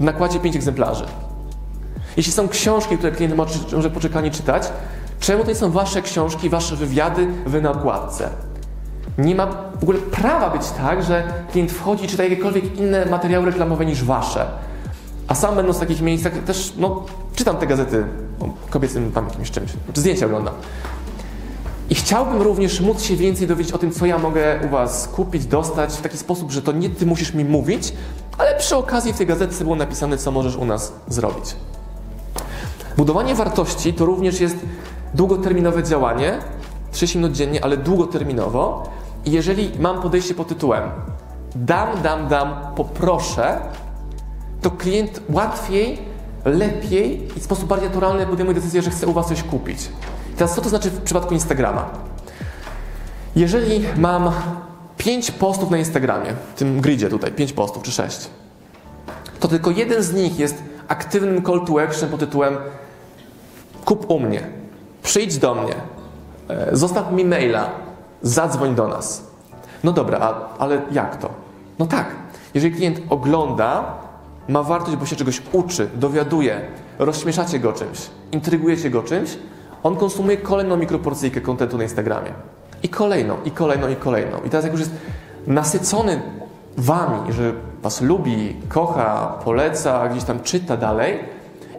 w 0.00 0.02
nakładzie 0.02 0.40
5 0.40 0.56
egzemplarzy? 0.56 1.04
Jeśli 2.16 2.32
są 2.32 2.48
książki, 2.48 2.98
które 2.98 3.12
klient 3.12 3.34
może 3.72 3.90
poczekalnie 3.90 4.30
czytać, 4.30 4.62
czemu 5.20 5.42
to 5.42 5.48
nie 5.48 5.54
są 5.54 5.70
Wasze 5.70 6.02
książki, 6.02 6.48
Wasze 6.48 6.76
wywiady 6.76 7.26
w 7.46 7.62
nakładce? 7.62 8.30
Nie 9.18 9.34
ma 9.34 9.46
w 9.80 9.82
ogóle 9.82 9.98
prawa 9.98 10.50
być 10.50 10.62
tak, 10.70 11.02
że 11.02 11.32
klient 11.52 11.72
wchodzi 11.72 12.04
i 12.04 12.08
czyta 12.08 12.24
jakiekolwiek 12.24 12.78
inne 12.78 13.06
materiały 13.06 13.46
reklamowe 13.46 13.86
niż 13.86 14.04
wasze. 14.04 14.46
A 15.28 15.34
sam 15.34 15.56
będąc 15.56 15.76
w 15.76 15.80
takich 15.80 16.00
miejscach 16.00 16.32
też, 16.46 16.72
no, 16.76 17.06
czytam 17.34 17.56
te 17.56 17.66
gazety 17.66 18.04
o 18.40 18.48
kobiecym 18.70 19.12
tam 19.12 19.24
jakimś 19.28 19.50
czymś, 19.50 19.70
czy 19.92 20.00
zdjęcia 20.00 20.26
oglądam. 20.26 20.54
I 21.90 21.94
chciałbym 21.94 22.42
również 22.42 22.80
móc 22.80 23.02
się 23.02 23.16
więcej 23.16 23.46
dowiedzieć 23.46 23.72
o 23.72 23.78
tym, 23.78 23.92
co 23.92 24.06
ja 24.06 24.18
mogę 24.18 24.60
u 24.66 24.68
Was 24.68 25.08
kupić, 25.08 25.46
dostać 25.46 25.92
w 25.92 26.00
taki 26.00 26.18
sposób, 26.18 26.50
że 26.50 26.62
to 26.62 26.72
nie 26.72 26.90
Ty 26.90 27.06
musisz 27.06 27.34
mi 27.34 27.44
mówić, 27.44 27.92
ale 28.38 28.58
przy 28.58 28.76
okazji 28.76 29.12
w 29.12 29.16
tej 29.16 29.26
gazetce 29.26 29.64
było 29.64 29.76
napisane, 29.76 30.18
co 30.18 30.30
możesz 30.30 30.56
u 30.56 30.64
nas 30.64 30.92
zrobić. 31.08 31.56
Budowanie 32.98 33.34
wartości 33.34 33.94
to 33.94 34.06
również 34.06 34.40
jest 34.40 34.56
długoterminowe 35.14 35.82
działanie, 35.82 36.38
30 36.92 37.18
minut 37.18 37.32
dziennie, 37.32 37.64
ale 37.64 37.76
długoterminowo, 37.76 38.88
i 39.24 39.30
jeżeli 39.30 39.70
mam 39.78 40.02
podejście 40.02 40.34
pod 40.34 40.48
tytułem 40.48 40.90
dam, 41.54 42.02
dam, 42.02 42.28
dam, 42.28 42.54
poproszę, 42.76 43.60
to 44.62 44.70
klient 44.70 45.20
łatwiej, 45.30 45.98
lepiej 46.44 47.28
i 47.36 47.40
w 47.40 47.42
sposób 47.42 47.68
bardziej 47.68 47.88
naturalny 47.88 48.26
podejmuje 48.26 48.54
decyzję, 48.54 48.82
że 48.82 48.90
chce 48.90 49.06
u 49.06 49.12
Was 49.12 49.28
coś 49.28 49.42
kupić. 49.42 49.88
Teraz 50.36 50.54
co 50.54 50.60
to 50.60 50.68
znaczy 50.68 50.90
w 50.90 51.02
przypadku 51.02 51.34
Instagrama? 51.34 51.90
Jeżeli 53.36 53.84
mam 53.96 54.30
5 54.96 55.30
postów 55.30 55.70
na 55.70 55.78
Instagramie, 55.78 56.34
w 56.54 56.58
tym 56.58 56.80
gridzie 56.80 57.08
tutaj, 57.08 57.32
5 57.32 57.52
postów 57.52 57.82
czy 57.82 57.92
6, 57.92 58.28
to 59.40 59.48
tylko 59.48 59.70
jeden 59.70 60.02
z 60.02 60.14
nich 60.14 60.38
jest 60.38 60.62
aktywnym 60.88 61.44
call 61.44 61.64
to 61.66 61.82
action 61.82 62.08
pod 62.08 62.20
tytułem 62.20 62.56
kup 63.88 64.10
u 64.10 64.20
mnie, 64.20 64.40
przyjdź 65.02 65.38
do 65.38 65.54
mnie, 65.54 65.74
e, 66.48 66.76
zostaw 66.76 67.12
mi 67.12 67.24
maila, 67.24 67.70
zadzwoń 68.22 68.74
do 68.74 68.88
nas. 68.88 69.24
No 69.84 69.92
dobra, 69.92 70.18
a, 70.20 70.58
ale 70.58 70.82
jak 70.92 71.16
to? 71.16 71.30
No 71.78 71.86
tak, 71.86 72.06
jeżeli 72.54 72.74
klient 72.74 73.00
ogląda, 73.10 73.94
ma 74.48 74.62
wartość, 74.62 74.96
bo 74.96 75.06
się 75.06 75.16
czegoś 75.16 75.42
uczy, 75.52 75.88
dowiaduje, 75.94 76.60
rozśmieszacie 76.98 77.58
go 77.58 77.72
czymś, 77.72 77.98
intrygujecie 78.32 78.90
go 78.90 79.02
czymś, 79.02 79.38
on 79.82 79.96
konsumuje 79.96 80.36
kolejną 80.36 80.76
mikroporcyjkę 80.76 81.40
kontentu 81.40 81.76
na 81.76 81.82
Instagramie. 81.82 82.32
I 82.82 82.88
kolejną, 82.88 83.36
i 83.44 83.50
kolejną, 83.50 83.88
i 83.88 83.96
kolejną. 83.96 84.38
I 84.46 84.50
teraz 84.50 84.64
jak 84.64 84.72
już 84.72 84.80
jest 84.80 84.92
nasycony 85.46 86.22
wami, 86.76 87.32
że 87.32 87.52
was 87.82 88.00
lubi, 88.00 88.56
kocha, 88.68 89.38
poleca, 89.44 90.08
gdzieś 90.08 90.24
tam 90.24 90.40
czyta 90.40 90.76
dalej, 90.76 91.18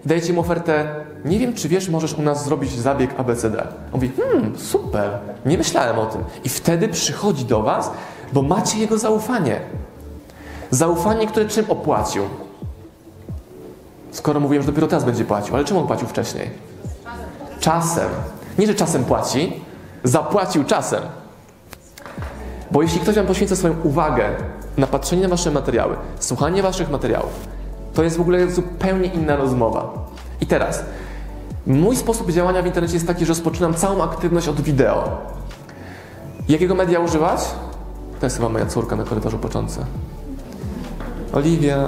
dajecie 0.06 0.34
mu 0.34 0.42
ofertę, 0.42 1.06
nie 1.26 1.40
wiem, 1.40 1.54
czy 1.54 1.70
wiesz, 1.70 1.90
możesz 1.90 2.14
u 2.14 2.22
nas 2.22 2.46
zrobić 2.46 2.72
zabieg 2.72 3.20
ABCD. 3.20 3.62
On 3.62 3.92
mówi, 3.94 4.12
hmm, 4.18 4.58
super, 4.58 5.12
nie 5.46 5.58
myślałem 5.58 6.00
o 6.00 6.06
tym. 6.06 6.24
I 6.44 6.50
wtedy 6.50 6.88
przychodzi 6.88 7.46
do 7.46 7.62
was, 7.62 7.92
bo 8.34 8.42
macie 8.42 8.80
jego 8.80 8.98
zaufanie. 8.98 9.62
Zaufanie, 10.72 11.28
które 11.28 11.46
czym 11.46 11.72
opłacił? 11.72 12.24
Skoro 14.12 14.40
mówiłem, 14.40 14.64
że 14.64 14.72
dopiero 14.72 14.88
teraz 14.88 15.04
będzie 15.04 15.26
płacił, 15.26 15.56
ale 15.56 15.66
czym 15.66 15.78
on 15.78 15.88
płacił 15.88 16.08
wcześniej? 16.08 16.50
Czasem. 17.60 18.10
Nie, 18.60 18.68
że 18.68 18.76
czasem 18.76 19.06
płaci, 19.06 19.62
zapłacił 20.04 20.64
czasem. 20.64 21.02
Bo 22.72 22.82
jeśli 22.82 23.00
ktoś 23.00 23.16
Wam 23.16 23.26
poświęca 23.26 23.56
swoją 23.56 23.76
uwagę 23.84 24.30
na 24.78 24.88
patrzenie 24.88 25.22
na 25.22 25.30
Wasze 25.30 25.52
materiały, 25.52 25.96
słuchanie 26.20 26.62
Waszych 26.62 26.90
materiałów, 26.90 27.32
to 27.94 28.04
jest 28.04 28.18
w 28.18 28.22
ogóle 28.22 28.52
zupełnie 28.52 29.08
inna 29.08 29.36
rozmowa. 29.36 29.94
I 30.42 30.46
teraz, 30.46 30.84
mój 31.70 31.96
sposób 31.96 32.32
działania 32.32 32.62
w 32.62 32.66
internecie 32.66 32.94
jest 32.94 33.08
taki, 33.08 33.26
że 33.26 33.30
rozpoczynam 33.30 33.74
całą 33.74 34.04
aktywność 34.04 34.48
od 34.48 34.62
wideo. 34.62 35.18
Jakiego 36.50 36.76
media 36.76 37.00
używać? 37.00 37.40
To 38.20 38.26
jest 38.26 38.36
chyba 38.36 38.50
moja 38.50 38.66
córka 38.66 38.96
na 38.96 39.04
korytarzu 39.04 39.38
począce. 39.38 39.86
Oliwia. 41.34 41.88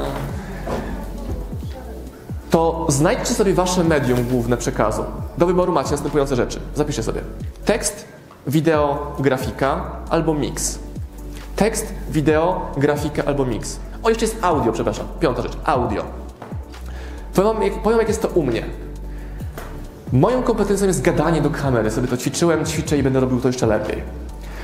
To 2.49 2.85
znajdźcie 2.89 3.33
sobie 3.33 3.53
wasze 3.53 3.83
medium 3.83 4.23
główne 4.23 4.57
przekazu. 4.57 5.03
Do 5.37 5.45
wyboru 5.45 5.73
macie 5.73 5.91
następujące 5.91 6.35
rzeczy. 6.35 6.59
Zapiszcie 6.75 7.03
sobie. 7.03 7.21
Tekst, 7.65 8.05
wideo, 8.47 9.15
grafika 9.19 9.85
albo 10.09 10.33
mix. 10.33 10.79
Tekst, 11.55 11.93
wideo, 12.09 12.71
grafika 12.77 13.23
albo 13.25 13.45
mix. 13.45 13.79
O, 14.03 14.09
jeszcze 14.09 14.25
jest 14.25 14.37
audio, 14.41 14.71
przepraszam. 14.71 15.07
Piąta 15.19 15.41
rzecz, 15.41 15.57
audio. 15.63 16.03
Powiem, 17.33 17.73
powiem, 17.83 17.99
jak 17.99 18.07
jest 18.07 18.21
to 18.21 18.27
u 18.27 18.43
mnie. 18.43 18.65
Moją 20.11 20.43
kompetencją 20.43 20.87
jest 20.87 21.01
gadanie 21.01 21.41
do 21.41 21.49
kamery. 21.49 21.91
Sobie 21.91 22.07
to 22.07 22.17
ćwiczyłem, 22.17 22.65
ćwiczę 22.65 22.97
i 22.97 23.03
będę 23.03 23.19
robił 23.19 23.41
to 23.41 23.47
jeszcze 23.47 23.67
lepiej. 23.67 24.03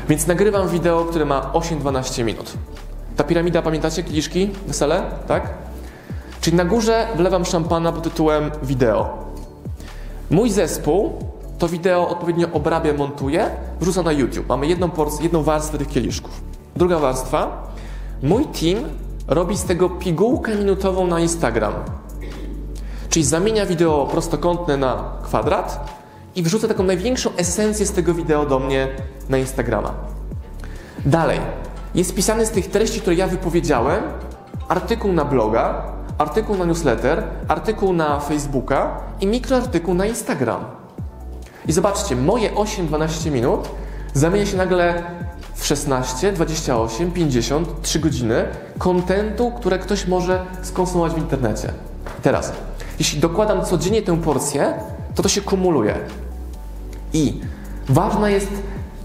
Więc 0.10 0.28
nagrywam 0.28 0.70
wideo, 0.70 1.06
które 1.06 1.26
ma 1.26 1.52
8-12 1.54 2.24
minut. 2.24 2.54
Ta 3.16 3.24
piramida, 3.24 3.62
pamiętacie? 3.62 4.04
Kieliszki? 4.04 4.50
Wesele? 4.68 5.04
Tak? 5.28 5.50
Czyli 6.42 6.58
na 6.58 6.66
górze 6.66 7.08
wlewam 7.16 7.46
szampana 7.46 7.92
pod 7.92 8.04
tytułem 8.04 8.52
wideo. 8.64 9.10
Mój 10.30 10.50
zespół 10.50 11.14
to 11.60 11.68
wideo 11.68 12.10
odpowiednio 12.10 12.48
obrabia, 12.54 12.94
montuje, 12.94 13.50
wrzuca 13.80 14.04
na 14.04 14.12
YouTube. 14.12 14.50
Mamy 14.50 14.68
jedną, 14.68 14.90
jedną 15.22 15.44
warstwę 15.44 15.78
tych 15.78 15.88
kieliszków. 15.88 16.42
Druga 16.76 17.00
warstwa. 17.00 17.68
Mój 18.24 18.46
team 18.46 18.84
robi 19.28 19.58
z 19.58 19.64
tego 19.64 19.90
pigułkę 19.90 20.56
minutową 20.56 21.08
na 21.08 21.20
Instagram. 21.20 21.74
Czyli 23.10 23.26
zamienia 23.26 23.66
wideo 23.66 24.08
prostokątne 24.12 24.78
na 24.78 25.04
kwadrat 25.24 25.90
i 26.36 26.44
wrzuca 26.44 26.68
taką 26.68 26.84
największą 26.84 27.30
esencję 27.38 27.86
z 27.86 27.92
tego 27.92 28.14
wideo 28.14 28.46
do 28.46 28.60
mnie 28.60 28.88
na 29.30 29.38
Instagrama. 29.38 29.94
Dalej, 31.06 31.40
jest 31.96 32.16
pisany 32.16 32.46
z 32.46 32.50
tych 32.50 32.70
treści, 32.70 33.02
które 33.02 33.16
ja 33.16 33.28
wypowiedziałem, 33.28 34.04
artykuł 34.68 35.14
na 35.14 35.26
bloga, 35.26 35.84
artykuł 36.18 36.58
na 36.58 36.66
newsletter, 36.66 37.24
artykuł 37.48 37.94
na 37.94 38.20
Facebooka 38.20 39.00
i 39.22 39.28
mikroartykuł 39.28 39.94
na 39.94 40.06
Instagram. 40.06 40.66
I 41.68 41.72
zobaczcie, 41.72 42.16
moje 42.16 42.52
8-12 42.52 43.32
minut 43.32 43.70
zamienia 44.14 44.46
się 44.46 44.58
nagle 44.58 45.04
w 45.56 45.66
16, 45.66 46.32
28, 46.32 47.12
50, 47.12 47.82
3 47.82 48.00
godziny 48.00 48.46
kontentu, 48.78 49.52
które 49.52 49.80
ktoś 49.80 50.08
może 50.08 50.46
skonsumować 50.62 51.14
w 51.14 51.18
internecie. 51.18 51.74
I 52.20 52.22
teraz, 52.22 52.54
jeśli 53.00 53.20
dokładam 53.20 53.66
codziennie 53.66 54.02
tę 54.02 54.22
porcję, 54.22 54.74
to 55.16 55.24
to 55.24 55.30
się 55.30 55.42
kumuluje. 55.42 55.96
I 57.14 57.42
ważna 57.90 58.30
jest 58.30 58.52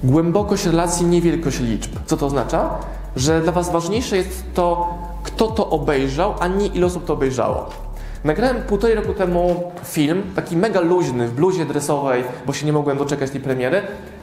głębokość 0.05 0.67
relacji, 0.67 1.07
nie 1.07 1.21
wielkość 1.21 1.61
liczb. 1.61 1.91
Co 2.07 2.17
to 2.17 2.27
oznacza? 2.27 2.71
Że 3.17 3.41
dla 3.41 3.53
Was 3.53 3.73
ważniejsze 3.73 4.17
jest 4.17 4.45
to, 4.55 4.99
kto 5.23 5.47
to 5.47 5.71
obejrzał, 5.71 6.35
a 6.41 6.49
nie 6.49 6.67
ile 6.67 6.87
osób 6.87 7.05
to 7.05 7.12
obejrzało. 7.12 7.67
Nagrałem 8.25 8.62
półtorej 8.62 8.97
roku 8.97 9.12
temu 9.12 9.73
film, 9.85 10.23
taki 10.37 10.57
mega 10.57 10.81
luźny, 10.81 11.29
w 11.29 11.35
bluzie 11.35 11.65
dresowej, 11.65 12.25
bo 12.47 12.53
się 12.53 12.67
nie 12.67 12.73
mogłem 12.73 12.99
doczekać 12.99 13.31
tej 13.31 13.41
premiery, 13.41 13.83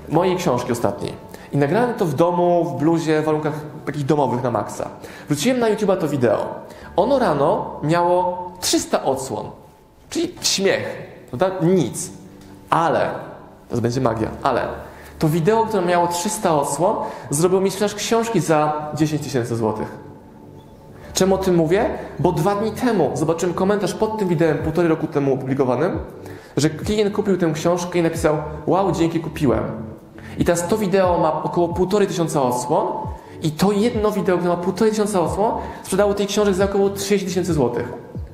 mojej 0.09 0.35
książki 0.35 0.71
ostatniej. 0.71 1.13
I 1.51 1.57
nagrałem 1.57 1.93
to 1.93 2.05
w 2.05 2.13
domu, 2.13 2.65
w 2.65 2.79
bluzie, 2.79 3.21
w 3.21 3.25
warunkach 3.25 3.53
takich 3.85 4.05
domowych 4.05 4.43
na 4.43 4.51
maksa. 4.51 4.89
Wróciłem 5.27 5.59
na 5.59 5.67
YouTube'a 5.71 5.97
to 5.97 6.07
wideo. 6.07 6.55
Ono 6.99 7.19
rano 7.19 7.79
miało 7.83 8.51
300 8.59 9.03
odsłon, 9.03 9.45
czyli 10.09 10.35
śmiech, 10.41 11.07
prawda? 11.29 11.65
Nic. 11.65 12.11
Ale, 12.69 13.09
to 13.69 13.81
będzie 13.81 14.01
magia, 14.01 14.29
ale 14.43 14.67
to 15.19 15.29
wideo, 15.29 15.65
które 15.65 15.85
miało 15.85 16.07
300 16.07 16.55
odsłon, 16.55 16.95
zrobiło 17.29 17.61
mi 17.61 17.71
sprzedaż 17.71 17.95
książki 17.95 18.39
za 18.39 18.91
10 18.95 19.21
tysięcy 19.21 19.55
złotych. 19.55 19.97
Czemu 21.13 21.35
o 21.35 21.37
tym 21.37 21.55
mówię? 21.55 21.89
Bo 22.19 22.31
dwa 22.31 22.55
dni 22.55 22.71
temu 22.71 23.11
zobaczyłem 23.13 23.55
komentarz 23.55 23.93
pod 23.93 24.17
tym 24.17 24.27
wideo, 24.27 24.55
półtorej 24.55 24.89
roku 24.89 25.07
temu 25.07 25.33
opublikowanym, 25.33 25.99
że 26.57 26.69
klient 26.69 27.15
kupił 27.15 27.37
tę 27.37 27.51
książkę 27.53 27.99
i 27.99 28.01
napisał: 28.01 28.37
Wow, 28.67 28.91
dzięki 28.91 29.19
kupiłem. 29.19 29.63
I 30.37 30.45
teraz 30.45 30.67
to 30.67 30.77
wideo 30.77 31.17
ma 31.19 31.43
około 31.43 31.67
półtorej 31.69 32.07
tysiąca 32.07 32.41
odsłon, 32.41 32.87
i 33.43 33.51
to 33.51 33.71
jedno 33.71 34.11
wideo, 34.11 34.37
które 34.37 34.55
ma 34.55 34.57
półtorej 34.57 34.91
tysiąca 34.91 35.21
odsłon, 35.21 35.51
sprzedało 35.83 36.13
tej 36.13 36.27
książek 36.27 36.55
za 36.55 36.65
około 36.65 36.89
30 36.89 37.27
tysięcy 37.27 37.53
złotych. 37.53 37.93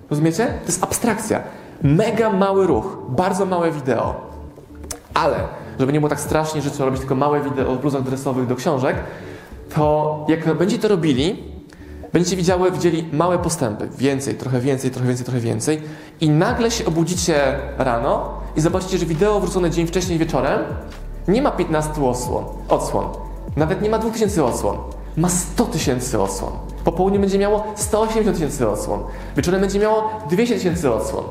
Rozumiecie? 0.10 0.46
To 0.46 0.66
jest 0.66 0.84
abstrakcja. 0.84 1.44
Mega 1.84 2.30
mały 2.30 2.68
ruch, 2.68 2.98
bardzo 3.10 3.46
małe 3.46 3.72
wideo. 3.72 4.16
Ale, 5.14 5.36
żeby 5.80 5.94
nie 5.94 6.00
było 6.00 6.10
tak 6.10 6.20
strasznie, 6.20 6.62
że 6.62 6.72
trzeba 6.72 6.86
robić 6.86 7.00
tylko 7.00 7.16
małe 7.16 7.42
wideo 7.42 7.72
o 7.72 7.76
bluzach 7.76 8.04
dresowych 8.04 8.48
do 8.48 8.56
książek, 8.56 8.96
to 9.76 10.26
jak 10.30 10.58
będziecie 10.58 10.82
to 10.82 10.88
robili, 10.88 11.56
Będziecie 12.16 12.36
widziały, 12.36 12.72
widzieli 12.72 13.06
małe 13.14 13.40
postępy, 13.40 13.90
więcej, 13.98 14.36
trochę 14.36 14.60
więcej, 14.60 14.92
trochę 14.92 15.08
więcej, 15.08 15.26
trochę 15.26 15.40
więcej 15.40 15.82
i 16.22 16.30
nagle 16.30 16.72
się 16.72 16.86
obudzicie 16.86 17.60
rano 17.78 18.30
i 18.56 18.62
zobaczycie, 18.62 18.98
że 18.98 19.06
wideo 19.06 19.40
wrzucone 19.40 19.72
dzień 19.72 19.88
wcześniej 19.88 20.20
wieczorem 20.20 20.60
nie 21.28 21.42
ma 21.42 21.52
15 21.52 22.06
odsłon, 22.06 22.46
odsłon. 22.70 23.06
nawet 23.56 23.82
nie 23.82 23.90
ma 23.90 24.00
2000 24.00 24.46
odsłon, 24.46 24.78
ma 25.18 25.30
100 25.30 25.66
tysięcy 25.66 26.22
odsłon. 26.22 26.52
Po 26.84 26.92
południu 26.92 27.20
będzie 27.20 27.38
miało 27.38 27.64
180 27.76 28.38
tysięcy 28.38 28.70
odsłon, 28.70 29.04
wieczorem 29.36 29.62
będzie 29.62 29.80
miało 29.80 30.10
200 30.30 30.56
tysięcy 30.56 30.94
odsłon. 30.94 31.24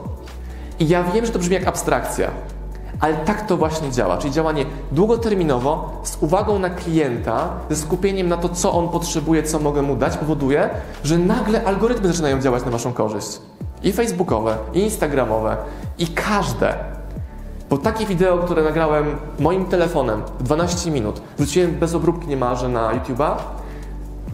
I 0.79 0.89
ja 0.89 1.03
wiem, 1.03 1.27
że 1.27 1.33
to 1.33 1.39
brzmi 1.39 1.55
jak 1.55 1.67
abstrakcja, 1.67 2.31
ale 3.01 3.15
tak 3.15 3.47
to 3.47 3.57
właśnie 3.57 3.91
działa, 3.91 4.19
czyli 4.19 4.33
działanie 4.33 4.67
długoterminowo, 4.93 6.01
z 6.05 6.17
uwagą 6.21 6.59
na 6.59 6.71
klienta, 6.71 7.49
ze 7.71 7.77
skupieniem 7.77 8.29
na 8.29 8.37
to, 8.37 8.49
co 8.49 8.73
on 8.73 8.89
potrzebuje, 8.89 9.43
co 9.43 9.59
mogę 9.59 9.83
mu 9.83 9.97
dać, 9.97 10.17
powoduje, 10.17 10.71
że 11.05 11.19
nagle 11.19 11.65
algorytmy 11.65 12.09
zaczynają 12.09 12.41
działać 12.41 12.65
na 12.65 12.71
Waszą 12.71 12.93
korzyść. 12.93 13.41
I 13.83 13.93
facebookowe, 13.93 14.57
i 14.75 14.81
instagramowe, 14.81 15.57
i 15.99 16.07
każde. 16.07 16.75
Bo 17.71 17.79
takie 17.79 18.07
wideo, 18.07 18.39
które 18.39 18.63
nagrałem 18.63 19.17
moim 19.39 19.65
telefonem 19.65 20.23
12 20.41 20.91
minut, 20.91 21.21
wrzuciłem 21.39 21.73
bez 21.73 21.95
obróbki 21.95 22.29
niemalże 22.29 22.69
na 22.69 22.93
YouTube'a, 22.95 23.37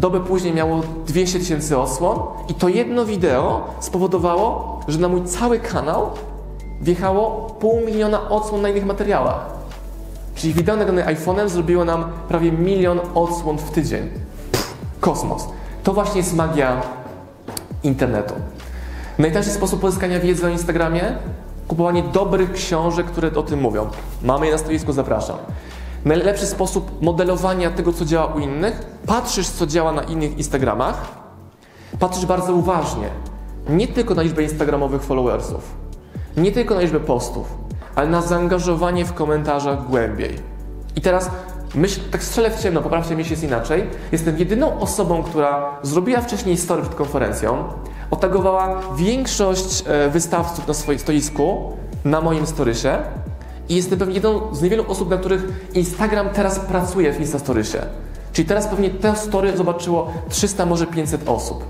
dobę 0.01 0.21
później 0.21 0.55
miało 0.55 0.81
200 1.07 1.39
tysięcy 1.39 1.79
osłon 1.79 2.19
i 2.49 2.55
to 2.55 2.69
jedno 2.69 3.05
wideo 3.05 3.65
spowodowało, 3.81 4.81
że 4.89 4.99
na 4.99 5.09
mój 5.09 5.25
cały 5.25 5.59
kanał 5.59 6.11
wjechało 6.81 7.51
pół 7.61 7.81
miliona 7.81 8.29
odsłon 8.31 8.63
na 8.63 8.69
innych 8.69 8.87
materiałach. 8.87 9.47
Czyli 10.35 10.55
wideo 10.55 10.77
nagrane 10.77 11.05
iPhone'em 11.05 11.49
zrobiło 11.49 11.85
nam 11.85 12.05
prawie 12.29 12.53
milion 12.53 13.01
odsłon 13.15 13.59
w 13.59 13.71
tydzień. 13.71 14.09
Pff, 14.53 14.75
kosmos. 15.01 15.49
To 15.83 15.93
właśnie 15.93 16.21
jest 16.21 16.35
magia 16.35 16.83
internetu. 17.83 18.35
Najtańszy 19.19 19.51
sposób 19.51 19.81
pozyskania 19.81 20.21
wiedzy 20.21 20.47
o 20.47 20.49
Instagramie? 20.49 21.03
Kupowanie 21.69 22.03
dobrych 22.03 22.53
książek, 22.53 23.07
które 23.07 23.35
o 23.35 23.43
tym 23.43 23.61
mówią. 23.61 23.87
Mamy 24.23 24.47
je 24.47 24.53
na 24.53 24.59
stoisku, 24.59 24.93
zapraszam. 24.93 25.37
Najlepszy 26.05 26.47
sposób 26.47 27.03
modelowania 27.03 27.71
tego, 27.71 27.93
co 27.93 28.05
działa 28.05 28.27
u 28.27 28.39
innych? 28.39 28.87
Patrzysz, 29.07 29.49
co 29.49 29.67
działa 29.67 29.93
na 29.93 30.03
innych 30.03 30.39
Instagramach. 30.39 31.09
Patrzysz 31.99 32.27
bardzo 32.27 32.55
uważnie. 32.55 33.09
Nie 33.69 33.89
tylko 33.89 34.15
na 34.15 34.23
liczbę 34.23 34.43
Instagramowych 34.43 35.03
followersów 35.03 35.81
nie 36.37 36.53
tylko 36.53 36.75
na 36.75 36.81
liczbę 36.81 37.01
postów, 37.01 37.55
ale 37.95 38.09
na 38.09 38.23
zaangażowanie 38.23 39.05
w 39.05 39.15
komentarzach 39.15 39.87
głębiej. 39.87 40.37
I 40.97 41.01
teraz 41.01 41.31
myśl, 41.75 42.01
tak 42.11 42.23
strzelę 42.23 42.51
w 42.51 42.63
ciemno, 42.63 42.83
poprawcie 42.83 43.11
mnie, 43.11 43.19
jeśli 43.19 43.33
jest 43.33 43.45
inaczej. 43.45 43.87
Jestem 44.13 44.39
jedyną 44.39 44.81
osobą, 44.81 45.23
która 45.23 45.79
zrobiła 45.83 46.21
wcześniej 46.21 46.57
story 46.57 46.83
przed 46.83 46.95
konferencją, 46.95 47.65
otagowała 48.11 48.81
większość 48.97 49.85
e, 49.87 50.11
wystawców 50.11 50.69
na 50.69 50.75
swoim 50.75 50.99
stoisku, 50.99 51.73
na 52.05 52.21
moim 52.21 52.47
storysie 52.47 52.99
i 53.71 53.75
jestem 53.75 53.99
pewnie 53.99 54.15
jedną 54.15 54.55
z 54.55 54.63
niewielu 54.63 54.85
osób, 54.89 55.11
na 55.11 55.17
których 55.17 55.71
Instagram 55.75 56.29
teraz 56.31 56.59
pracuje 56.59 57.13
w 57.13 57.21
Instastorysie. 57.21 57.79
Czyli 58.33 58.49
teraz 58.49 58.67
pewnie 58.67 58.91
te 58.91 59.17
story 59.17 59.57
zobaczyło 59.57 60.13
300, 60.29 60.67
może 60.67 60.87
500 60.87 61.29
osób. 61.29 61.65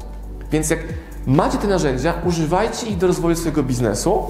Więc 0.52 0.70
jak 0.70 0.78
macie 1.26 1.58
te 1.58 1.68
narzędzia, 1.68 2.14
używajcie 2.24 2.86
ich 2.86 2.96
do 2.96 3.06
rozwoju 3.06 3.36
swojego 3.36 3.62
biznesu, 3.62 4.22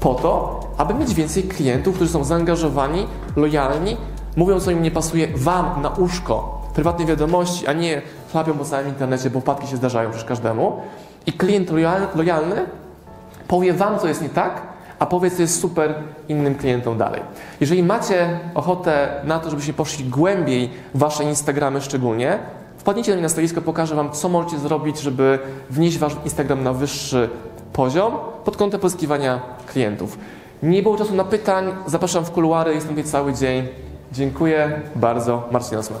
po 0.00 0.14
to, 0.14 0.60
aby 0.76 0.94
mieć 0.94 1.14
więcej 1.14 1.42
klientów, 1.42 1.94
którzy 1.94 2.10
są 2.10 2.24
zaangażowani, 2.24 3.06
lojalni, 3.36 3.96
mówią, 4.36 4.60
co 4.60 4.70
im 4.70 4.82
nie 4.82 4.90
pasuje 4.90 5.28
Wam 5.36 5.82
na 5.82 5.88
uszko, 5.88 6.62
prywatnej 6.74 7.06
wiadomości, 7.06 7.66
a 7.66 7.72
nie 7.72 8.02
chlapią 8.32 8.54
po 8.54 8.64
całym 8.64 8.88
internecie, 8.88 9.30
bo 9.30 9.40
wpadki 9.40 9.66
się 9.66 9.76
zdarzają 9.76 10.10
przecież 10.10 10.28
każdemu. 10.28 10.80
I 11.26 11.32
klient 11.32 11.70
lojalny 12.14 12.66
powie 13.48 13.72
Wam, 13.72 13.98
co 13.98 14.08
jest 14.08 14.22
nie 14.22 14.28
tak, 14.28 14.77
a 14.98 15.06
powie, 15.06 15.30
co 15.30 15.42
jest 15.42 15.60
super 15.60 15.94
innym 16.28 16.54
klientom 16.54 16.98
dalej. 16.98 17.20
Jeżeli 17.60 17.82
macie 17.82 18.40
ochotę 18.54 19.08
na 19.24 19.38
to, 19.38 19.50
żebyście 19.50 19.72
poszli 19.72 20.04
głębiej 20.04 20.70
w 20.94 20.98
Wasze 20.98 21.24
Instagramy 21.24 21.80
szczególnie, 21.80 22.38
wpadnijcie 22.78 23.12
do 23.12 23.16
mnie 23.16 23.22
na 23.22 23.28
stoisko, 23.28 23.62
pokażę 23.62 23.94
Wam, 23.94 24.12
co 24.12 24.28
możecie 24.28 24.58
zrobić, 24.58 25.00
żeby 25.00 25.38
wnieść 25.70 25.98
Wasz 25.98 26.16
Instagram 26.24 26.64
na 26.64 26.72
wyższy 26.72 27.30
poziom 27.72 28.12
pod 28.44 28.56
kątem 28.56 28.80
pozyskiwania 28.80 29.40
klientów. 29.66 30.18
Nie 30.62 30.82
było 30.82 30.96
czasu 30.96 31.14
na 31.14 31.24
pytań, 31.24 31.72
zapraszam 31.86 32.24
w 32.24 32.30
kuluary, 32.30 32.74
jestem 32.74 32.96
tutaj 32.96 33.10
cały 33.10 33.34
dzień. 33.34 33.66
Dziękuję 34.12 34.80
bardzo, 34.96 35.48
Marcin 35.50 35.78
Osman. 35.78 36.00